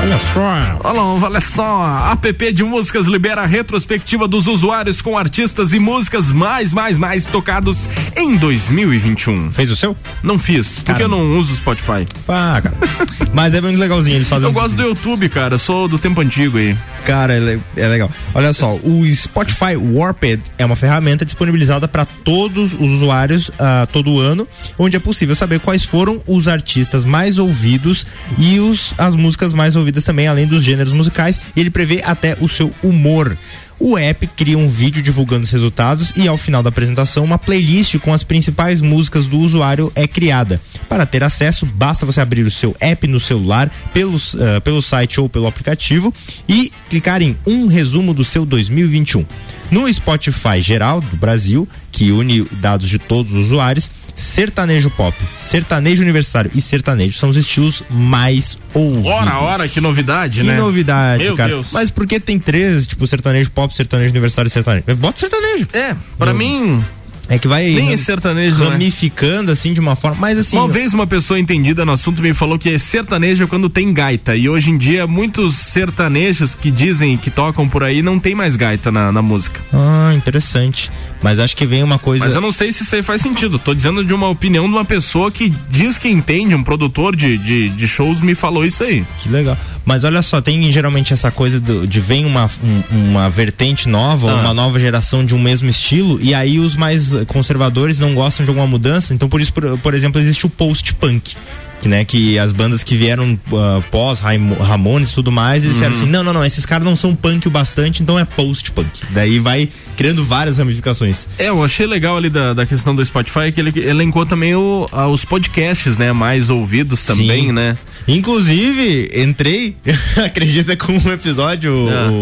[0.00, 0.80] Olha só.
[0.82, 2.10] Olha, olha só.
[2.10, 7.26] App de músicas libera a retrospectiva dos usuários com artistas e músicas mais, mais, mais
[7.26, 7.86] tocados
[8.16, 9.52] em 2021.
[9.52, 9.94] Fez o seu?
[10.22, 12.06] Não fiz, porque eu não uso o Spotify.
[12.26, 12.74] Ah, cara.
[13.34, 15.54] Mas é muito legalzinho, eles fazem Eu gosto do YouTube, cara.
[15.54, 16.74] Eu sou do tempo antigo aí.
[17.04, 18.10] Cara, é legal.
[18.34, 24.20] Olha só, o Spotify Warped é uma ferramenta disponibilizada para todos os usuários uh, todo
[24.20, 24.29] ano,
[24.78, 28.06] onde é possível saber quais foram os artistas mais ouvidos
[28.38, 32.36] e os, as músicas mais ouvidas também, além dos gêneros musicais, e ele prevê até
[32.40, 33.36] o seu humor.
[33.82, 37.98] O app cria um vídeo divulgando os resultados e ao final da apresentação uma playlist
[37.98, 40.60] com as principais músicas do usuário é criada.
[40.86, 45.18] Para ter acesso, basta você abrir o seu app no celular, pelos, uh, pelo site
[45.18, 46.12] ou pelo aplicativo
[46.46, 49.24] e clicar em um resumo do seu 2021.
[49.70, 53.90] No Spotify geral do Brasil, que une dados de todos os usuários,
[54.20, 59.10] sertanejo pop, sertanejo universitário e sertanejo são os estilos mais ouvidos.
[59.10, 60.54] Ora, ora, que novidade, que né?
[60.54, 61.50] Que novidade, Meu cara.
[61.50, 61.68] Deus.
[61.72, 64.84] Mas por que tem três, tipo, sertanejo pop, sertanejo universitário e sertanejo?
[64.96, 65.68] Bota sertanejo.
[65.72, 66.84] É, pra mim.
[67.30, 68.70] É que vai Nem ram- é sertanejo, né?
[68.70, 70.56] ramificando assim de uma forma, mas assim.
[70.58, 74.34] Uma vez uma pessoa entendida no assunto me falou que sertanejo é quando tem gaita.
[74.36, 78.56] E hoje em dia, muitos sertanejos que dizem que tocam por aí não tem mais
[78.56, 79.60] gaita na, na música.
[79.72, 80.90] Ah, interessante.
[81.22, 82.24] Mas acho que vem uma coisa.
[82.24, 83.58] Mas eu não sei se isso aí faz sentido.
[83.58, 87.36] Tô dizendo de uma opinião de uma pessoa que diz que entende, um produtor de,
[87.38, 89.04] de, de shows me falou isso aí.
[89.18, 89.56] Que legal.
[89.84, 94.30] Mas olha só, tem geralmente essa coisa do- de vem uma, um- uma vertente nova,
[94.30, 94.34] Ah.
[94.36, 98.50] uma nova geração de um mesmo estilo, e aí os mais conservadores não gostam de
[98.50, 99.12] alguma mudança.
[99.14, 101.34] Então, por isso, por, por exemplo, existe o post-punk.
[101.80, 105.94] Que, né, que as bandas que vieram ah, pós Ramones e tudo mais, eles disseram
[105.94, 106.02] Uhum.
[106.02, 109.00] assim: não, não, não, esses caras não são punk o bastante, então é post-punk.
[109.12, 109.66] Daí vai
[109.96, 111.26] criando várias ramificações.
[111.38, 114.86] É, eu achei legal ali da, da questão do Spotify que ele elencou também o,
[114.92, 116.12] a- os podcasts, né?
[116.12, 117.52] Mais ouvidos também, Sim.
[117.52, 117.78] né?
[118.06, 119.74] Inclusive, entrei,
[120.24, 122.10] acredita, com um episódio, Ah.
[122.10, 122.12] o.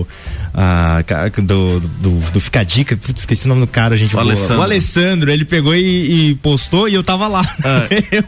[0.00, 0.06] o
[0.56, 1.02] a,
[1.42, 4.14] do, do, do Fica Dica, putz, esqueci o nome do cara, gente.
[4.14, 4.58] O Alessandro.
[4.58, 7.44] O Alessandro, ele pegou e, e postou e eu tava lá.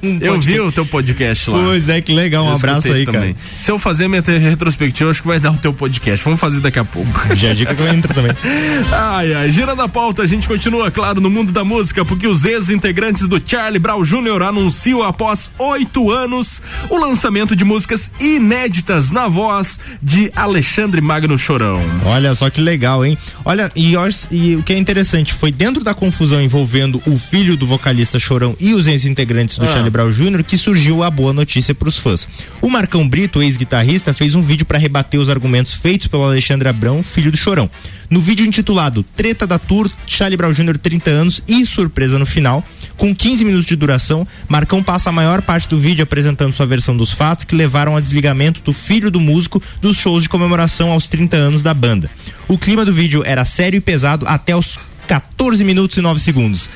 [0.03, 1.59] Um Eu vi o teu podcast lá.
[1.59, 3.35] Pois é, que legal, um Eu abraço aí, também.
[3.35, 3.47] cara.
[3.55, 6.25] Se eu fazer minha retrospectiva, acho que vai dar o teu podcast.
[6.25, 7.09] Vamos fazer daqui a pouco.
[7.37, 8.33] Já é dica que eu entro também.
[8.93, 12.45] Ai, ai, gira da pauta, a gente continua, claro, no mundo da música, porque os
[12.45, 14.43] ex-integrantes do Charlie Brown Jr.
[14.49, 21.81] anunciam após oito anos o lançamento de músicas inéditas na voz de Alexandre Magno Chorão.
[22.05, 23.17] Olha só que legal, hein?
[23.45, 27.57] Olha, e, os- e o que é interessante, foi dentro da confusão envolvendo o filho
[27.57, 29.69] do vocalista Chorão e os ex-integrantes do Ah.
[29.69, 30.43] Charlie Brown Jr.
[30.45, 32.27] que surgiu a boa notícia pros fãs.
[32.61, 37.03] O Marcão Brito, ex-guitarrista, fez um vídeo para rebater os argumentos feitos pelo Alexandre Abrão,
[37.03, 37.69] filho do Chorão.
[38.09, 40.79] No vídeo intitulado Treta da Tour, Charlie Brown Jr.
[40.79, 42.65] 30 anos e surpresa no final,
[42.97, 46.97] com 15 minutos de duração, Marcão passa a maior parte do vídeo apresentando sua versão
[46.97, 51.09] dos fatos que levaram ao desligamento do filho do músico dos shows de comemoração aos
[51.09, 52.11] 30 anos da banda.
[52.49, 56.71] O clima do vídeo era sério e pesado até os 14 minutos e 9 segundos.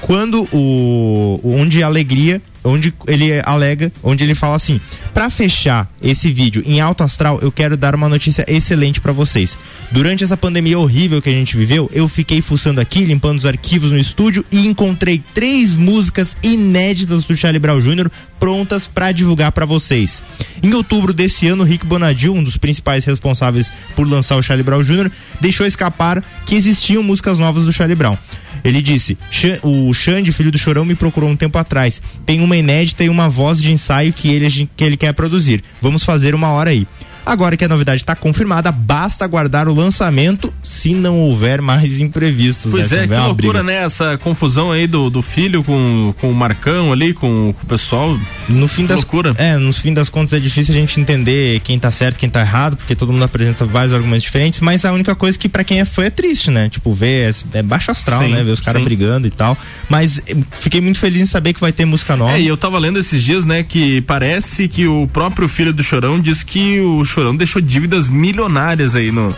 [0.00, 4.80] Quando o onde a alegria, onde ele alega, onde ele fala assim:
[5.12, 9.58] "Para fechar esse vídeo em alto astral, eu quero dar uma notícia excelente para vocês.
[9.90, 13.90] Durante essa pandemia horrível que a gente viveu, eu fiquei fuçando aqui, limpando os arquivos
[13.90, 18.10] no estúdio e encontrei três músicas inéditas do Charlie Brown Jr.
[18.38, 20.22] prontas para divulgar para vocês.
[20.62, 24.82] Em outubro desse ano, Rick Bonadil, um dos principais responsáveis por lançar o Charlie Brown
[24.82, 25.10] Jr.,
[25.40, 28.16] deixou escapar que existiam músicas novas do Charlie Brown.
[28.64, 29.16] Ele disse:
[29.62, 32.00] o Xande, filho do Chorão, me procurou um tempo atrás.
[32.24, 35.62] Tem uma inédita e uma voz de ensaio que ele, que ele quer produzir.
[35.80, 36.86] Vamos fazer uma hora aí.
[37.24, 42.70] Agora que a novidade está confirmada, basta aguardar o lançamento se não houver mais imprevistos.
[42.70, 43.04] Pois né?
[43.04, 43.84] é, que loucura, né?
[43.84, 48.18] Essa confusão aí do, do filho com, com o Marcão ali, com, com o pessoal.
[48.48, 49.34] No fim das loucura.
[49.38, 52.40] É, no fim das contas é difícil a gente entender quem tá certo, quem tá
[52.40, 55.80] errado, porque todo mundo apresenta vários argumentos diferentes, mas a única coisa que para quem
[55.80, 56.68] é fã é triste, né?
[56.68, 58.42] Tipo, ver é, é baixo astral, Sim, né?
[58.42, 59.56] Ver os caras brigando e tal.
[59.88, 62.32] Mas eh, fiquei muito feliz em saber que vai ter música nova.
[62.32, 65.82] É, e eu tava lendo esses dias, né, que parece que o próprio filho do
[65.82, 69.34] Chorão diz que o Chorão deixou dívidas milionárias aí no.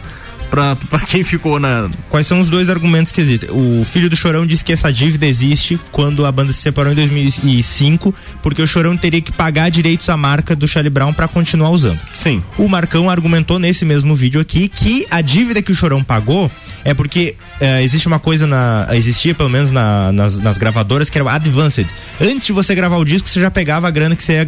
[0.53, 1.89] Pra quem ficou na.
[2.11, 3.49] Quais são os dois argumentos que existem?
[3.51, 6.95] O filho do Chorão disse que essa dívida existe quando a banda se separou em
[6.95, 11.71] 2005, porque o Chorão teria que pagar direitos à marca do Charlie Brown para continuar
[11.71, 11.99] usando.
[12.13, 12.43] Sim.
[12.59, 16.51] O Marcão argumentou nesse mesmo vídeo aqui que a dívida que o Chorão pagou
[16.85, 18.89] é porque eh, existe uma coisa na.
[18.93, 21.87] existia pelo menos na- nas, nas gravadoras que era o Advanced.
[22.21, 24.47] Antes de você gravar o disco, você já pegava a grana que você ia,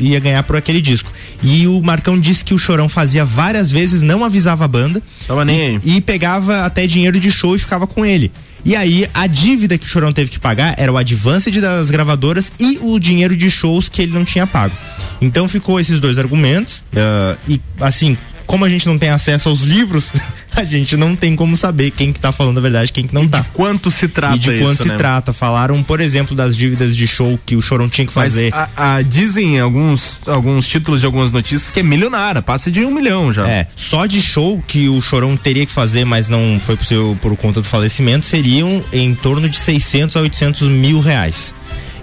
[0.00, 1.10] ia ganhar por aquele disco.
[1.42, 5.00] E o Marcão disse que o Chorão fazia várias vezes, não avisava a banda.
[5.26, 5.80] Tava nem aí.
[5.84, 8.30] E pegava até dinheiro de show e ficava com ele.
[8.64, 12.50] E aí, a dívida que o Chorão teve que pagar era o advanced das gravadoras
[12.58, 14.74] e o dinheiro de shows que ele não tinha pago.
[15.20, 16.82] Então ficou esses dois argumentos.
[16.96, 20.12] ah, e assim, como a gente não tem acesso aos livros,
[20.54, 23.14] a gente não tem como saber quem que tá falando a verdade e quem que
[23.14, 23.44] não tá.
[23.52, 24.96] Quanto se trata E de quanto isso, se né?
[24.96, 25.32] trata.
[25.32, 28.54] Falaram, por exemplo, das dívidas de show que o Chorão tinha que Mas fazer.
[28.54, 32.90] a- a- dizem alguns, alguns títulos de algumas notícias que é milionária, passa de um
[32.90, 33.46] milhão já.
[33.48, 37.36] É, só de show que o Chorão teria que fazer, mas não foi possível por
[37.36, 41.54] conta do falecimento, seriam em torno de 600 a 800 mil reais.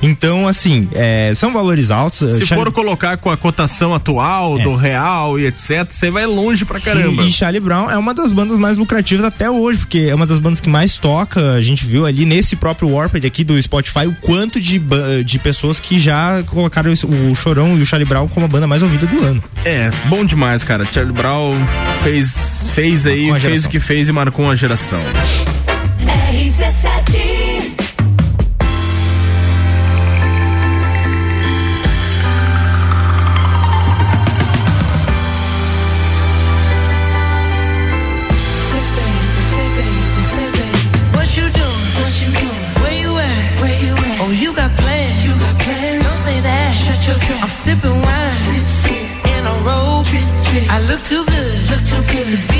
[0.03, 2.19] Então, assim, é, são valores altos.
[2.33, 6.65] Se Charlie- for colocar com a cotação atual do real e etc, você vai longe
[6.65, 7.23] pra caramba.
[7.23, 10.39] E Charlie Brown é uma das bandas mais lucrativas até hoje, porque é uma das
[10.39, 11.53] bandas que mais toca.
[11.53, 14.79] A gente viu ali nesse próprio Warped aqui do Spotify o quanto de,
[15.25, 18.81] de pessoas que já colocaram o Chorão e o Charlie Brown como a banda mais
[18.81, 19.43] ouvida do ano.
[19.65, 20.87] É, bom demais, cara.
[20.91, 21.53] Charlie Brown
[22.03, 25.01] fez, fez aí, fez o que fez e marcou uma geração.
[26.31, 27.32] RC7
[47.63, 48.31] sipping wine.
[49.33, 50.05] In a robe.
[50.75, 51.53] I look too good.
[51.71, 52.52] Look too good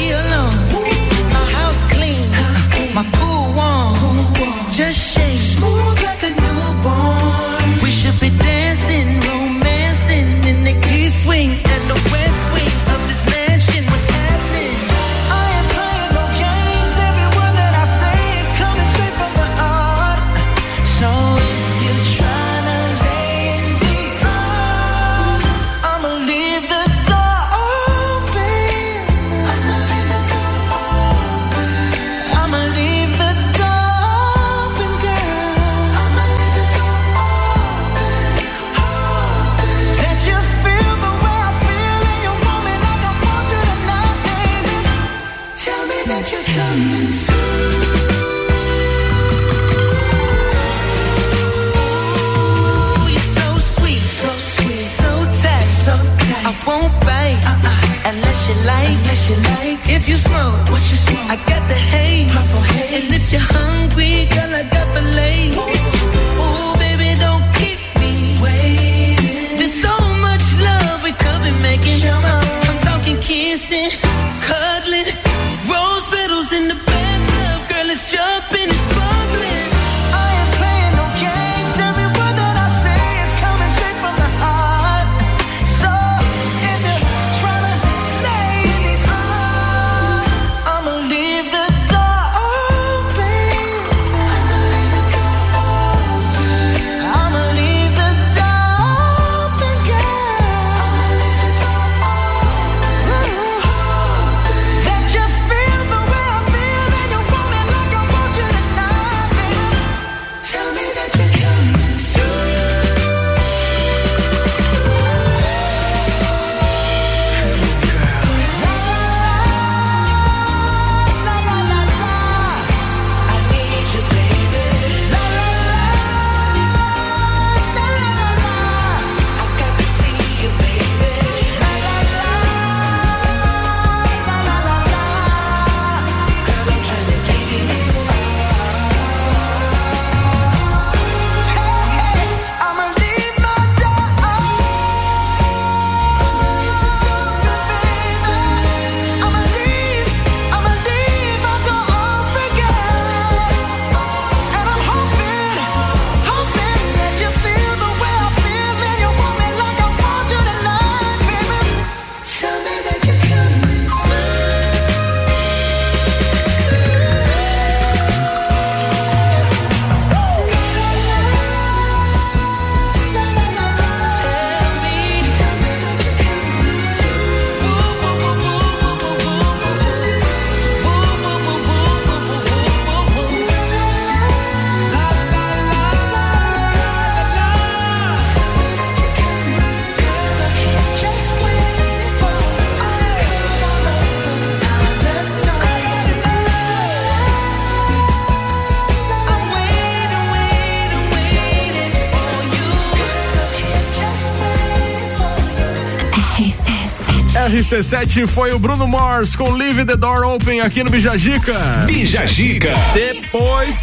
[207.73, 211.53] RC7 foi o Bruno Mars com Leave the Door Open aqui no Bijagica.
[211.87, 212.71] Bijagica.
[212.93, 213.75] Depois.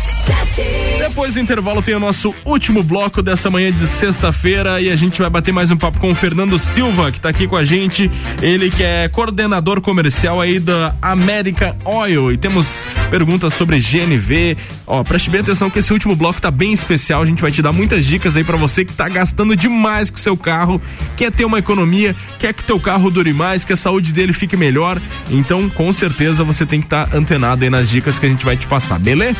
[0.96, 5.20] Depois do intervalo tem o nosso último bloco dessa manhã de sexta-feira e a gente
[5.20, 8.08] vai bater mais um papo com o Fernando Silva, que tá aqui com a gente.
[8.40, 12.30] Ele que é coordenador comercial aí da American Oil.
[12.30, 14.56] E temos perguntas sobre GNV.
[14.92, 17.22] Ó, preste bem atenção que esse último bloco tá bem especial.
[17.22, 20.16] A gente vai te dar muitas dicas aí para você que tá gastando demais com
[20.16, 20.82] o seu carro,
[21.16, 24.56] quer ter uma economia, quer que teu carro dure mais, que a saúde dele fique
[24.56, 25.00] melhor.
[25.30, 28.44] Então, com certeza você tem que estar tá antenado aí nas dicas que a gente
[28.44, 29.36] vai te passar, beleza?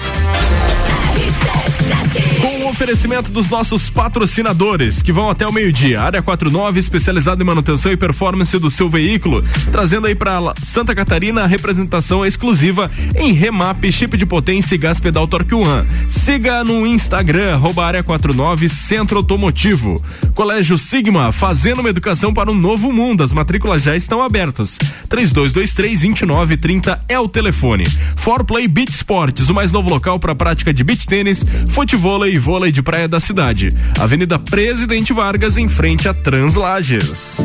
[2.70, 6.00] Oferecimento dos nossos patrocinadores, que vão até o meio-dia.
[6.00, 9.44] Área 49, especializada em manutenção e performance do seu veículo.
[9.72, 15.00] Trazendo aí para Santa Catarina a representação exclusiva em remap, chip de potência e gás
[15.00, 15.84] pedal Torque One.
[16.08, 19.96] Siga no Instagram, área 49 Centro Automotivo.
[20.32, 23.24] Colégio Sigma, fazendo uma educação para um novo mundo.
[23.24, 24.78] As matrículas já estão abertas.
[25.08, 27.84] 3223 2930 é o telefone.
[28.16, 32.38] For Play Beach Sports, o mais novo local para prática de beach tênis, futebol e
[32.38, 33.68] vôlei de praia da cidade.
[33.98, 37.40] Avenida Presidente Vargas, em frente a Translages.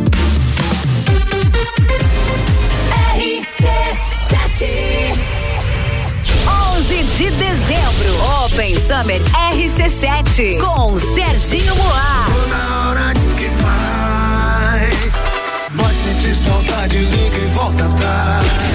[7.15, 9.21] de dezembro, Open Summer
[9.53, 12.27] RC7 com Serginho Moá.
[12.49, 14.91] Na hora diz que vai,
[15.75, 18.74] vai sentir saudade, liga e volta atrás.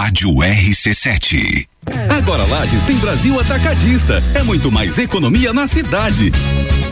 [0.00, 1.68] Rádio RC7.
[2.08, 4.22] Agora Lages tem Brasil Atacadista.
[4.34, 6.30] É muito mais economia na cidade.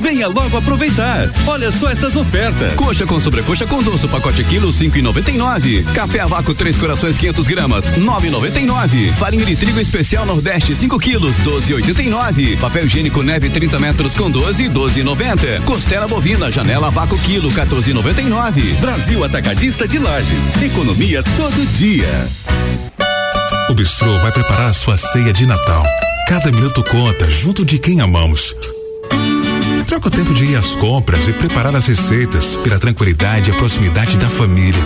[0.00, 1.28] Venha logo aproveitar.
[1.46, 2.74] Olha só essas ofertas.
[2.74, 5.82] Coxa com sobrecoxa com doce, pacote quilo cinco e noventa e nove.
[5.94, 9.12] Café a vácuo três corações 500 gramas nove e noventa e nove.
[9.12, 12.56] Farinha de trigo especial Nordeste 5 quilos doze e oitenta e nove.
[12.56, 15.60] Papel higiênico neve 30 metros com 12 doze e noventa.
[15.64, 18.72] Costela bovina janela vácuo quilo 14 e noventa e nove.
[18.80, 20.62] Brasil Atacadista de Lages.
[20.62, 22.28] Economia todo dia.
[23.68, 25.84] O Bistrô vai preparar sua ceia de Natal.
[26.26, 28.56] Cada minuto conta, junto de quem amamos.
[29.86, 33.56] Troca o tempo de ir às compras e preparar as receitas pela tranquilidade e a
[33.56, 34.80] proximidade da família.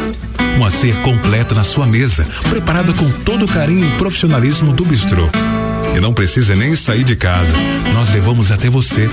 [0.57, 5.29] Uma ceia completa na sua mesa, preparada com todo o carinho e profissionalismo do Bistrô.
[5.97, 7.57] E não precisa nem sair de casa.
[7.95, 9.09] Nós levamos até você.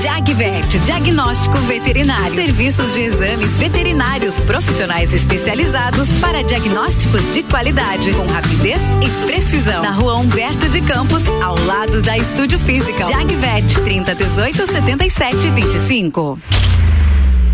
[0.00, 2.34] Jagvet, diagnóstico veterinário.
[2.34, 9.82] Serviços de exames veterinários profissionais especializados para diagnósticos de qualidade, com rapidez e precisão.
[9.82, 13.04] Na rua Humberto de Campos, ao lado da Estúdio Física.
[13.06, 16.38] Jagvet, 30 18 77 25.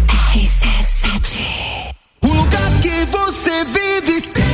[0.08, 1.94] RC7.
[2.22, 4.52] O lugar que você vive tem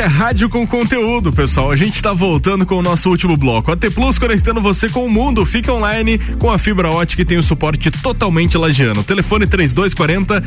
[0.01, 1.71] é rádio com conteúdo, pessoal.
[1.71, 3.71] A gente está voltando com o nosso último bloco.
[3.71, 5.47] A T Plus conectando você com o mundo.
[5.47, 9.05] Fica online com a fibra ótica e tem o suporte totalmente lagiano.
[9.05, 10.43] Telefone 3240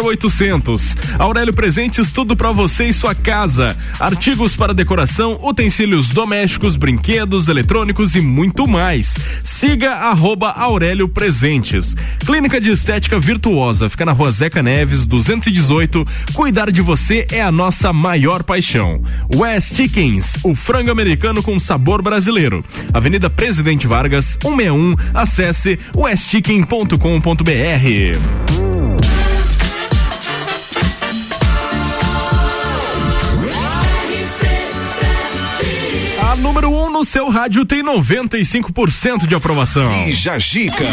[0.00, 0.96] 0800.
[1.18, 3.76] Aurélio Presentes, tudo para você e sua casa.
[4.00, 9.18] Artigos para decoração, utensílios domésticos, brinquedos, eletrônicos e muito mais.
[9.42, 11.94] Siga arroba Aurélio Presentes.
[12.24, 13.90] Clínica de Estética Virtuosa.
[13.90, 16.06] Fica na rua Zeca Neves, 218.
[16.32, 18.13] Cuidar de você é a nossa maior
[18.44, 19.02] paixão.
[19.34, 22.60] West Chickens, o frango americano com sabor brasileiro.
[22.92, 24.94] Avenida Presidente Vargas, 161.
[25.12, 26.94] Acesse westchicken.com.br.
[36.20, 39.90] A número 1 um no seu rádio tem 95% de aprovação.
[40.04, 40.84] Bija Gica.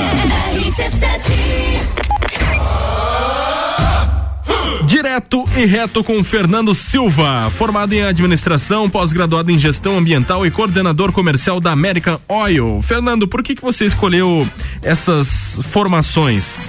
[5.01, 11.11] Direto e reto com Fernando Silva, formado em administração, pós-graduado em gestão ambiental e coordenador
[11.11, 12.83] comercial da American Oil.
[12.83, 14.47] Fernando, por que que você escolheu
[14.83, 16.67] essas formações?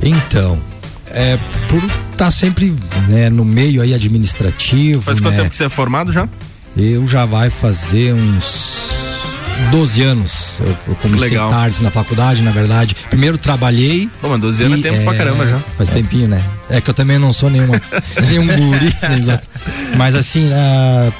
[0.00, 0.56] Então,
[1.10, 1.36] é
[1.68, 1.82] por
[2.12, 2.76] estar sempre
[3.08, 5.02] né, no meio aí administrativo.
[5.02, 5.38] Faz quanto né?
[5.38, 6.28] tempo que você é formado já?
[6.76, 9.01] Eu já vai fazer uns
[9.70, 10.60] 12 anos.
[10.60, 11.50] Eu, eu comecei Legal.
[11.50, 12.94] tarde na faculdade, na verdade.
[13.08, 14.08] Primeiro trabalhei.
[14.20, 15.58] Pô, mas 12 anos é tempo pra caramba já.
[15.58, 16.42] Faz tempinho, né?
[16.68, 17.80] É que eu também não sou nenhuma,
[18.28, 18.94] nenhum guri.
[19.24, 19.40] né.
[19.96, 21.12] Mas assim, ah,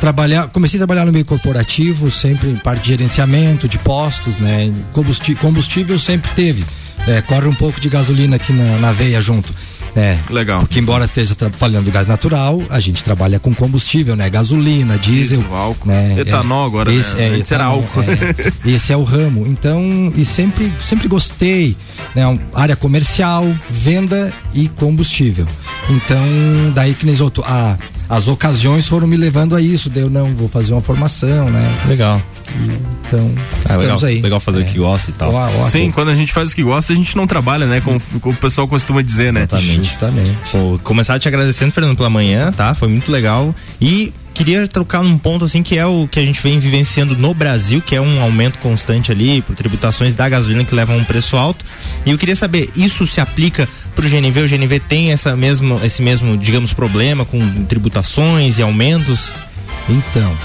[0.00, 4.70] trabalhar, comecei a trabalhar no meio corporativo, sempre em parte de gerenciamento, de postos, né?
[4.92, 6.64] Combustível, combustível sempre teve.
[7.06, 9.52] É, corre um pouco de gasolina aqui na, na veia junto.
[9.94, 10.60] É, Legal.
[10.60, 14.30] Porque embora esteja trabalhando gás natural, a gente trabalha com combustível, né?
[14.30, 15.88] Gasolina, diesel, Diesel, álcool.
[15.88, 16.14] né?
[16.18, 16.96] Etanol agora, né?
[16.96, 18.02] esse, é, Antes era etanol, álcool.
[18.02, 18.70] é.
[18.70, 19.46] esse é o ramo.
[19.46, 21.76] Então, e sempre, sempre gostei,
[22.14, 22.22] né?
[22.54, 25.44] Área comercial, venda e combustível.
[25.90, 26.22] Então,
[26.74, 27.76] daí que nem outro, a,
[28.12, 29.88] as ocasiões foram me levando a isso.
[29.88, 31.74] Daí eu não vou fazer uma formação, né?
[31.88, 32.20] Legal.
[33.06, 33.32] Então,
[33.64, 34.20] Ah, estamos legal, aí.
[34.20, 35.32] legal fazer o que gosta e tal.
[35.32, 37.80] Ó, ó, Sim, quando a gente faz o que gosta, a gente não trabalha, né?
[37.80, 39.40] Como, como o pessoal costuma dizer, né?
[39.44, 39.84] Exatamente.
[39.84, 40.36] Justamente.
[40.50, 42.74] Pô, começar te agradecendo, Fernando, pela manhã, tá?
[42.74, 43.54] Foi muito legal.
[43.80, 47.32] E queria trocar num ponto assim que é o que a gente vem vivenciando no
[47.32, 51.04] Brasil, que é um aumento constante ali por tributações da gasolina que levam a um
[51.04, 51.64] preço alto.
[52.04, 54.42] E eu queria saber, isso se aplica pro GNV?
[54.42, 59.32] O GNV tem essa mesmo, esse mesmo, digamos, problema com tributações e aumentos?
[59.88, 60.36] Então,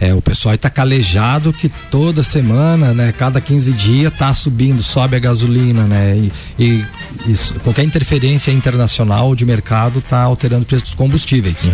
[0.00, 5.16] é, o pessoal está calejado que toda semana, né, cada 15 dias tá subindo, sobe
[5.16, 6.16] a gasolina, né?
[6.16, 6.32] E,
[6.62, 6.84] e
[7.26, 11.70] isso, qualquer interferência internacional de mercado tá alterando o preço dos combustíveis.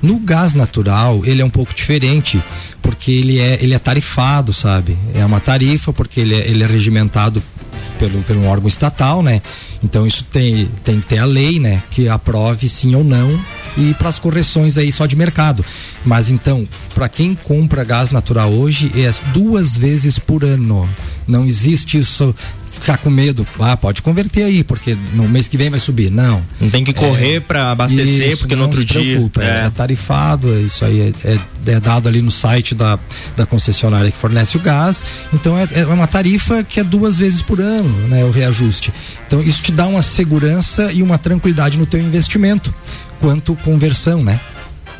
[0.00, 2.40] No gás natural, ele é um pouco diferente,
[2.80, 4.96] porque ele é, ele é tarifado, sabe?
[5.14, 7.42] É uma tarifa, porque ele é, ele é regimentado
[7.98, 9.42] pelo, pelo órgão estatal, né?
[9.82, 11.82] Então isso tem, tem que ter a lei, né?
[11.90, 13.40] Que aprove sim ou não
[13.76, 15.64] e para as correções aí só de mercado.
[16.04, 20.88] Mas então, para quem compra gás natural hoje, é duas vezes por ano.
[21.26, 22.34] Não existe isso
[22.82, 23.46] ficar com medo.
[23.58, 26.10] Ah, pode converter aí, porque no mês que vem vai subir.
[26.10, 26.42] Não.
[26.60, 29.00] Não tem que correr pra abastecer, Isso, porque no outro dia.
[29.16, 29.70] preocupa, é.
[29.70, 31.38] tarifado, isso aí é, é-
[31.74, 32.98] é dado ali no site da,
[33.36, 35.04] da concessionária que fornece o gás.
[35.32, 38.24] Então é, é uma tarifa que é duas vezes por ano, né?
[38.24, 38.92] O reajuste.
[39.26, 42.74] Então isso te dá uma segurança e uma tranquilidade no teu investimento,
[43.20, 44.40] quanto conversão, né?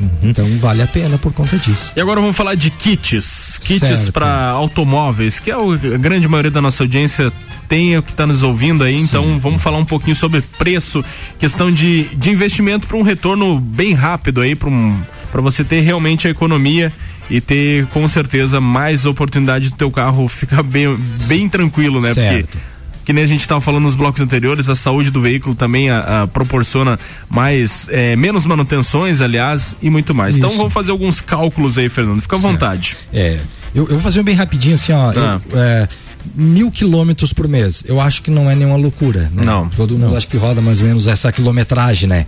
[0.00, 0.08] Uhum.
[0.22, 1.92] Então vale a pena por conta disso.
[1.96, 3.58] E agora vamos falar de kits.
[3.60, 7.32] Kits para automóveis, que é o, a grande maioria da nossa audiência
[7.68, 9.00] tem o que está nos ouvindo aí.
[9.00, 11.04] Então vamos falar um pouquinho sobre preço,
[11.38, 15.00] questão de, de investimento para um retorno bem rápido aí, para um,
[15.34, 16.92] você ter realmente a economia
[17.30, 20.96] e ter com certeza mais oportunidade do teu carro ficar bem,
[21.26, 22.12] bem tranquilo, né?
[22.12, 22.58] Certo.
[22.58, 22.71] Porque
[23.04, 26.22] que nem a gente estava falando nos blocos anteriores, a saúde do veículo também a,
[26.22, 26.98] a proporciona
[27.28, 30.36] mais, é, menos manutenções, aliás, e muito mais.
[30.36, 30.58] Então Isso.
[30.58, 32.20] vamos fazer alguns cálculos aí, Fernando.
[32.20, 32.96] Fica à vontade.
[33.12, 33.38] É.
[33.74, 35.12] Eu, eu vou fazer um bem rapidinho assim, ó.
[35.12, 35.40] Tá.
[35.50, 35.88] Eu, é,
[36.34, 39.30] mil quilômetros por mês, eu acho que não é nenhuma loucura.
[39.34, 39.44] Né?
[39.44, 39.68] Não.
[39.68, 42.26] Todo mundo acha que roda mais ou menos essa quilometragem, né?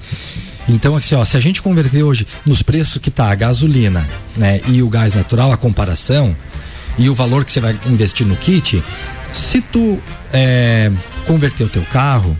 [0.68, 4.60] Então, assim, ó, se a gente converter hoje nos preços que tá a gasolina, né,
[4.66, 6.34] e o gás natural, a comparação,
[6.96, 8.82] e o valor que você vai investir no kit,
[9.34, 9.98] se tu
[10.32, 10.90] é,
[11.26, 12.36] converter o teu carro,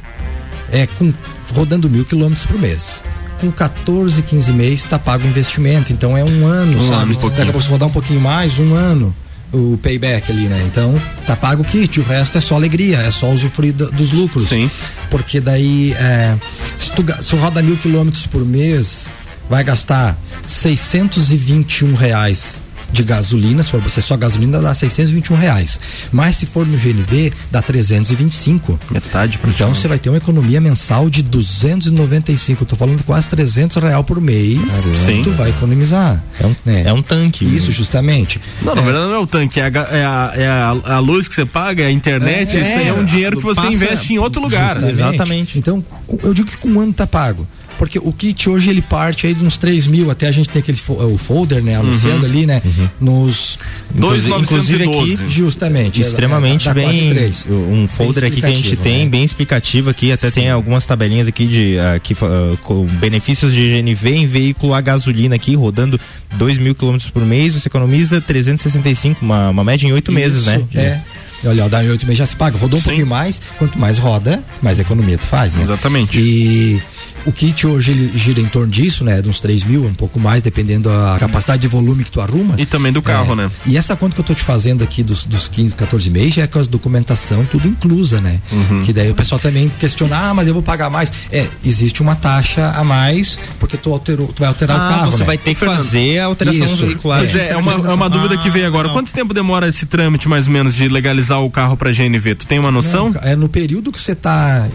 [0.72, 1.12] é com
[1.54, 3.02] rodando mil quilômetros por mês.
[3.40, 5.92] Com 14, 15 meses tá pago o investimento.
[5.92, 7.02] Então é um ano, Um sabe?
[7.02, 7.38] ano, um pouquinho.
[7.38, 9.14] Daqui a pouco rodar um pouquinho mais, um ano.
[9.52, 10.64] O payback ali, né?
[10.66, 14.10] Então, tá pago o kit, o resto é só alegria, é só usufruir do- dos
[14.10, 14.48] lucros.
[14.48, 14.68] Sim.
[15.10, 16.34] Porque daí, é,
[16.76, 19.06] se, tu, se tu roda mil quilômetros por mês,
[19.48, 20.18] vai gastar
[20.48, 22.58] 621 reais
[22.94, 25.78] de gasolina, se for você só gasolina, dá 621 reais.
[26.12, 28.78] Mas se for no GNV, dá 325.
[28.90, 32.62] Metade, Então você vai ter uma economia mensal de 295.
[32.62, 34.60] Eu tô falando quase 300 real por mês.
[35.04, 35.22] Sim.
[35.22, 36.22] Tu vai economizar.
[36.40, 36.54] É um,
[36.88, 37.44] é um tanque.
[37.44, 38.40] Isso, justamente.
[38.62, 41.28] Não, na verdade não é o tanque, é a, é a, é a, a luz
[41.28, 44.14] que você paga, é a internet, É, isso aí é um dinheiro que você investe
[44.14, 44.78] em outro lugar.
[45.10, 45.58] Justamente.
[45.58, 47.46] Então, cu- eu digo que com um ano tá pago.
[47.78, 50.60] Porque o kit hoje ele parte aí de uns 3 mil, até a gente tem
[50.60, 51.74] aquele o folder, né?
[51.76, 52.30] Anunciando Uhum.
[52.32, 52.62] ali, né?
[53.00, 53.58] Nos.
[53.94, 56.00] Inclusive- inclusive aqui, justamente.
[56.00, 59.10] extremamente dá quase bem um folder aqui que a gente explicativo, tem né?
[59.10, 63.52] bem explicativo aqui até tem algumas tabelinhas aqui de ah, que, fa- ah, com benefícios
[63.52, 65.98] de GNV em veículo a gasolina aqui rodando
[66.36, 70.62] 2 mil quilômetros por mês você economiza 365 uma, uma média em oito meses né
[70.74, 71.00] É.
[71.46, 72.56] Olha, dá em oito meses já se paga.
[72.56, 75.62] Rodou um pouquinho mais, quanto mais roda, mais economia tu faz, né?
[75.62, 76.18] Exatamente.
[76.18, 76.80] E
[77.26, 79.20] o kit hoje ele gira em torno disso, né?
[79.22, 82.54] De uns 3 mil, um pouco mais, dependendo da capacidade de volume que tu arruma.
[82.58, 83.36] E também do carro, É.
[83.36, 83.50] né?
[83.66, 86.42] E essa conta que eu tô te fazendo aqui dos, dos 15, 14 meses já
[86.42, 88.38] é com as documentação tudo inclusa, né?
[88.52, 88.80] Uhum.
[88.80, 91.12] Que daí o pessoal também questiona, ah, mas eu vou pagar mais.
[91.30, 95.10] É, existe uma taxa a mais, porque tu, alterou, tu vai alterar Ah, o carro,
[95.12, 95.24] você né?
[95.26, 96.86] vai ter que fazer a alteração Isso.
[96.86, 97.18] veicular.
[97.20, 98.88] Pois é, é uma, é uma dúvida que veio agora.
[98.90, 102.34] Quanto tempo demora esse trâmite, mais ou menos, de legalizar o carro pra GNV?
[102.34, 103.10] Tu tem uma noção?
[103.10, 104.66] Não, é no período que você está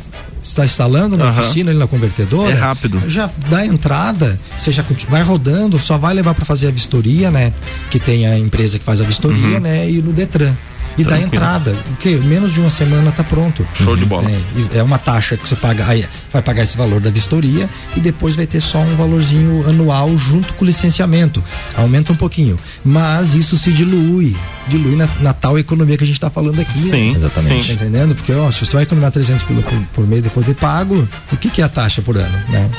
[0.44, 2.52] está instalando na oficina, ali na convertedora.
[2.52, 3.02] É rápido.
[3.08, 7.54] Já dá entrada, você já vai rodando, só vai levar para fazer a vistoria, né?
[7.90, 9.60] Que tem a empresa que faz a vistoria, Uhum.
[9.60, 9.90] né?
[9.90, 10.54] E no Detran.
[11.00, 11.44] E dá a Tranquilo.
[11.44, 11.72] entrada.
[11.92, 12.20] O quê?
[12.24, 13.66] Menos de uma semana tá pronto.
[13.74, 14.30] Show de bola.
[14.74, 18.00] É, é uma taxa que você paga, aí vai pagar esse valor da vistoria e
[18.00, 21.44] depois vai ter só um valorzinho anual junto com o licenciamento.
[21.76, 22.58] Aumenta um pouquinho.
[22.84, 24.36] Mas isso se dilui.
[24.68, 26.78] Dilui na, na tal economia que a gente está falando aqui.
[26.78, 27.18] Sim, né?
[27.18, 27.68] exatamente.
[27.68, 28.14] Tá entendendo?
[28.14, 31.38] Porque, ó, se você vai economizar 300 pila por, por mês depois de pago, o
[31.38, 32.38] que, que é a taxa por ano?
[32.50, 32.70] Né?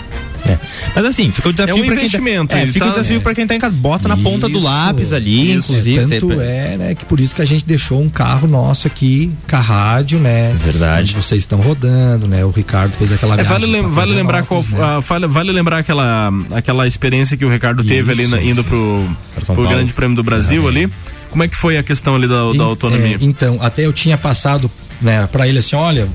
[0.95, 2.91] Mas assim, fica o desafio É um pra quem investimento, tá, é, ele fica tá-
[2.91, 3.21] o desafio é.
[3.21, 5.71] pra quem tá em casa, bota na ponta do lápis ali, isso.
[5.73, 6.01] inclusive.
[6.19, 9.31] Tanto ter- é, né, que por isso que a gente deixou um carro nosso aqui,
[9.49, 10.55] com a rádio, né?
[10.65, 11.03] Verdade.
[11.03, 12.45] Onde vocês estão rodando, né?
[12.45, 14.79] O Ricardo fez aquela É, vale, lem- vale lembrar qual, né?
[14.81, 19.07] ah, vale, vale lembrar aquela, aquela experiência que o Ricardo teve ali na- indo pro,
[19.47, 19.69] pro.
[19.69, 20.91] Grande Prêmio do Brasil ali.
[21.31, 23.17] Como é que foi a questão ali da, da En- autonomia?
[23.21, 24.69] é, então, até eu tinha passado,
[25.01, 26.09] né, para ele assim, olha,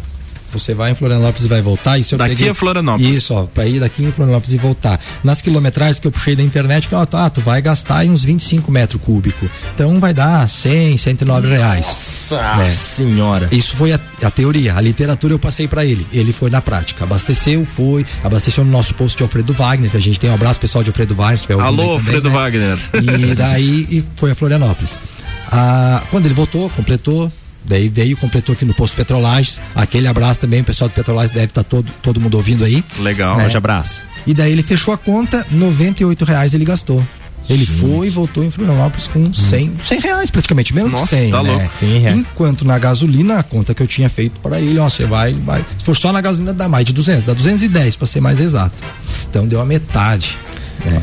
[0.51, 1.97] você vai em Florianópolis e vai voltar.
[1.97, 3.17] Isso eu Daqui peguei- a Florianópolis.
[3.17, 4.99] Isso, ó, pra ir daqui em Florianópolis e voltar.
[5.23, 8.23] Nas quilometragens que eu puxei da internet, que, ó, tá, tu vai gastar aí uns
[8.23, 9.49] 25 metros cúbicos.
[9.73, 11.85] Então vai dar 100, 109 reais.
[11.85, 12.71] Nossa né?
[12.71, 13.49] senhora.
[13.51, 16.05] Isso foi a, a teoria, a literatura eu passei pra ele.
[16.11, 17.03] Ele foi na prática.
[17.03, 20.59] Abasteceu, foi, abasteceu no nosso posto de Alfredo Wagner, que a gente tem um abraço
[20.59, 21.59] pessoal de Alfredo Wagner.
[21.59, 22.35] Alô, aí também, Fredo né?
[22.35, 22.77] Wagner.
[22.93, 24.99] E daí e foi a Florianópolis.
[25.51, 27.31] Ah, quando ele voltou, completou.
[27.67, 29.59] Daí veio, completou aqui no posto Petrolages.
[29.73, 32.83] Aquele abraço também, o pessoal do Petrolages deve estar todo, todo mundo ouvindo aí.
[32.99, 33.37] Legal.
[33.37, 33.49] Né?
[33.55, 34.03] Abraço.
[34.27, 37.03] E daí ele fechou a conta, 98 reais ele gastou.
[37.47, 41.31] Ele foi e voltou em Florianópolis com 100, 100 reais praticamente, menos Nossa, de 100,
[41.31, 41.51] tá né?
[41.51, 41.69] louco.
[41.79, 42.17] 100 reais.
[42.17, 45.63] Enquanto na gasolina, a conta que eu tinha feito para ele, ó, você vai, vai.
[45.77, 48.75] Se for só na gasolina, dá mais de 200, dá 210 para ser mais exato.
[49.29, 50.37] Então deu a metade.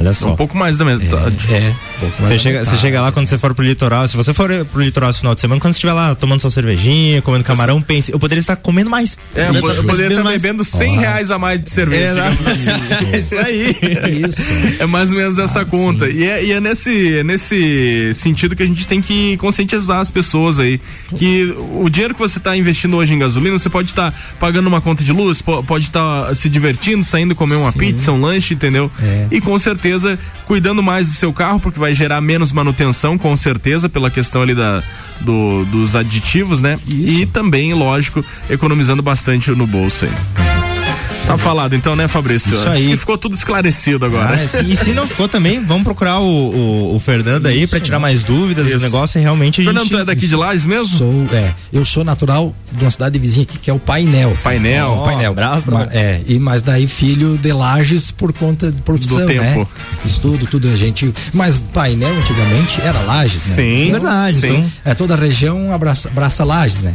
[0.01, 0.33] Olha só.
[0.33, 1.37] Um pouco mais da metade.
[1.53, 4.07] É, é pouco mais Você da chega, você chega lá quando você for pro litoral.
[4.09, 6.51] Se você for pro litoral esse final de semana, quando você estiver lá tomando sua
[6.51, 9.17] cervejinha, comendo camarão, pense, eu poderia estar comendo mais.
[9.35, 12.21] É, eu Eu poderia estar mais- bebendo 100 reais a mais de cerveja.
[12.21, 12.71] É, assim.
[13.13, 13.77] É isso aí.
[14.29, 14.43] Isso.
[14.81, 16.09] É mais ou menos essa conta.
[16.09, 20.11] E é, e é nesse, é nesse sentido que a gente tem que conscientizar as
[20.11, 20.81] pessoas aí.
[21.17, 24.81] Que o dinheiro que você está investindo hoje em gasolina, você pode estar pagando uma
[24.81, 28.91] conta de luz, po- pode estar se divertindo, saindo comer uma pizza, um lanche, entendeu?
[29.03, 29.27] É.
[29.31, 29.72] E com certeza
[30.47, 34.55] cuidando mais do seu carro, porque vai gerar menos manutenção, com certeza, pela questão ali
[34.55, 34.83] da,
[35.21, 36.79] do- dos aditivos, né?
[36.87, 40.62] E também, lógico, economizando bastante no bolso aí.
[41.27, 42.51] Tá falado então, né, Fabrício?
[42.53, 42.89] Isso Acho aí.
[42.89, 44.37] que ficou tudo esclarecido agora.
[44.37, 47.81] Ah, e se não ficou também, vamos procurar o, o, o Fernando aí Isso, pra
[47.81, 48.03] tirar né?
[48.03, 48.67] mais dúvidas.
[48.71, 49.93] O negócio é realmente Fernando, gente...
[49.93, 50.99] tu é daqui de Lages mesmo?
[50.99, 51.53] Sou, é.
[51.73, 54.37] Eu sou natural de uma cidade vizinha aqui que é o Painel.
[54.43, 54.97] Painel.
[54.99, 55.33] Ó, Painel.
[55.33, 59.43] abraço pra é, e mas daí filho de Lages por conta de profissão, Do tempo.
[59.61, 59.67] né?
[60.05, 63.55] Estudo, tudo a gente, mas Painel antigamente era Lages, né?
[63.55, 64.47] Sim, Então, verdade, sim.
[64.49, 66.93] Então, é toda a região abraça, abraça Lages, né?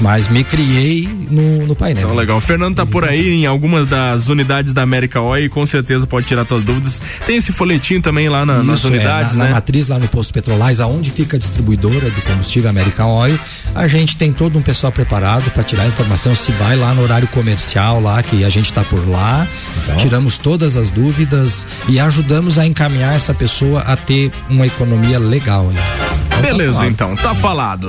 [0.00, 2.04] Mas me criei no, no Painel.
[2.04, 2.38] Então, legal.
[2.38, 6.06] O Fernando tá por aí em algumas das unidades da América Oil e com certeza
[6.06, 7.02] pode tirar tuas dúvidas.
[7.26, 9.50] Tem esse folhetim também lá na- nas Isso, unidades, é, na, né?
[9.50, 13.38] na matriz lá no posto Petrolais, aonde fica a distribuidora de combustível American Oil,
[13.74, 16.34] a gente tem todo um pessoal preparado para tirar a informação.
[16.34, 19.46] Se vai lá no horário comercial lá, que a gente está por lá,
[19.98, 25.64] tiramos todas as dúvidas e ajudamos a encaminhar essa pessoa a ter uma economia legal.
[25.64, 25.82] Né?
[26.28, 26.90] Então, tá Beleza, falado.
[26.90, 27.88] então, tá falado.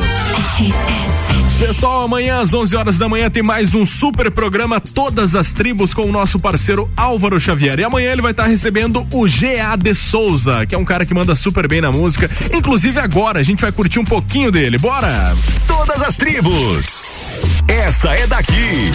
[1.60, 5.92] Pessoal, amanhã às 11 horas da manhã tem mais um super programa Todas as Tribos
[5.92, 7.80] com o nosso parceiro Álvaro Xavier.
[7.80, 11.16] E amanhã ele vai estar recebendo o GA de Souza, que é um cara que
[11.16, 12.30] manda super bem na música.
[12.54, 14.78] Inclusive agora a gente vai curtir um pouquinho dele.
[14.78, 15.36] Bora!
[15.68, 17.02] Todas as tribos.
[17.68, 18.92] Essa é daqui.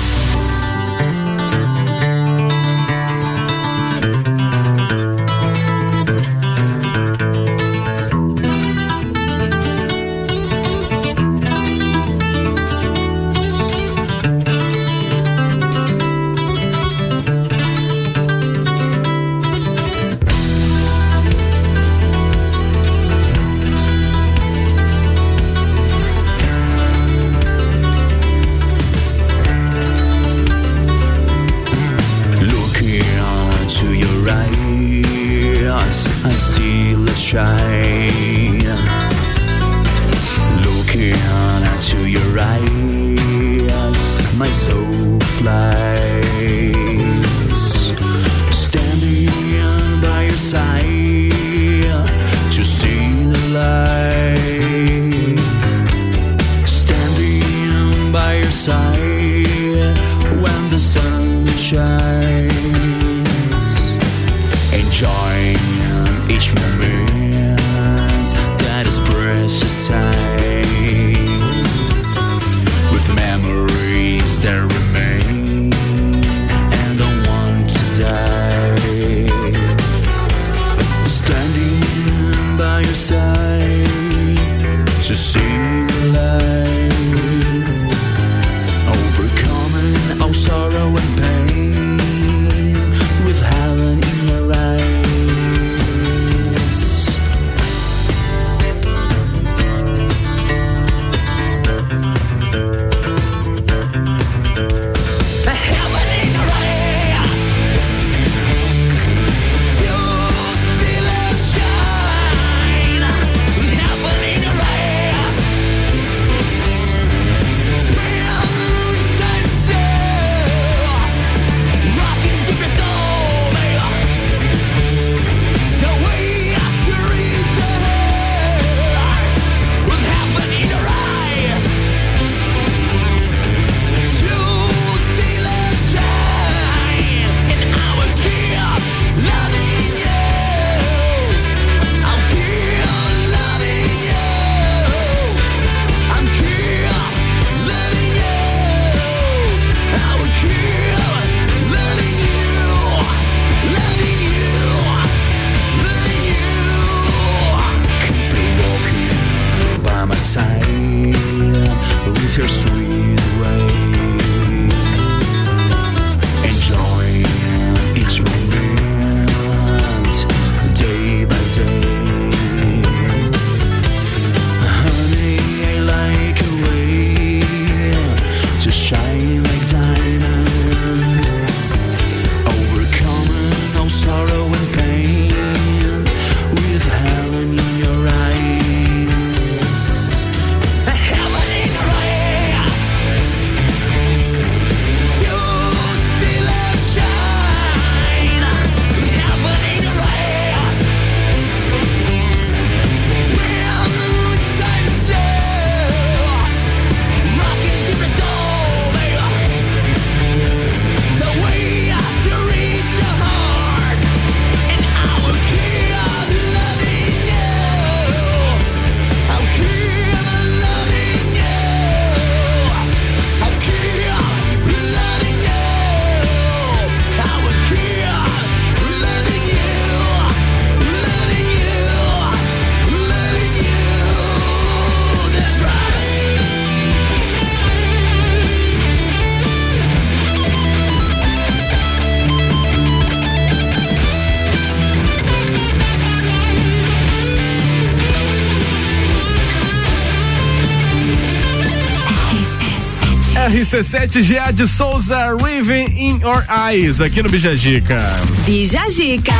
[253.73, 257.97] RC7 GA de Souza, Riven in Your Eyes, aqui no Bijagica.
[258.44, 259.32] Bijagica.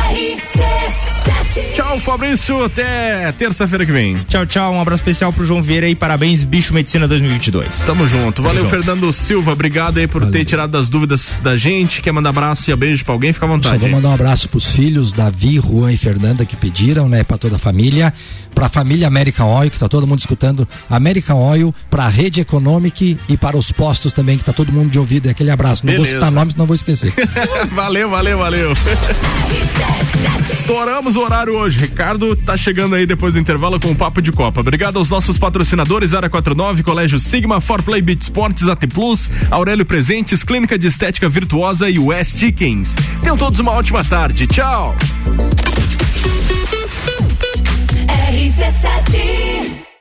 [1.75, 2.63] Tchau, Fabrício.
[2.65, 4.17] Até terça-feira que vem.
[4.27, 4.73] Tchau, tchau.
[4.73, 7.77] Um abraço especial pro João Vieira e parabéns, Bicho Medicina 2022.
[7.85, 8.41] Tamo junto.
[8.41, 8.71] Valeu, junto.
[8.75, 9.53] Fernando Silva.
[9.53, 10.31] Obrigado aí por Valeu.
[10.33, 12.01] ter tirado das dúvidas da gente.
[12.01, 13.33] Quer mandar abraço e beijo pra alguém?
[13.33, 13.77] Fica à Só vontade.
[13.77, 17.57] vou mandar um abraço pros filhos, Davi, Juan e Fernanda, que pediram, né, pra toda
[17.57, 18.11] a família.
[18.63, 20.65] Pra família American Oil, que tá todo mundo escutando.
[20.89, 24.97] American Oil, pra rede Economic e para os postos também, que tá todo mundo de
[24.97, 25.29] ouvido.
[25.29, 25.85] Aquele abraço.
[25.85, 27.13] Não vou citar nomes, não vou esquecer.
[27.75, 28.73] valeu, valeu, valeu.
[30.49, 31.77] Estouramos o horário hoje.
[31.77, 34.61] Ricardo tá chegando aí depois do intervalo com o Papo de Copa.
[34.61, 39.85] Obrigado aos nossos patrocinadores, Área 49, Colégio Sigma, For Play Beat Sports, AT Plus, Aurélio
[39.85, 42.95] Presentes, Clínica de Estética Virtuosa e West Chickens.
[43.21, 44.47] Tenham todos uma ótima tarde.
[44.47, 44.95] Tchau.
[48.33, 49.92] RC7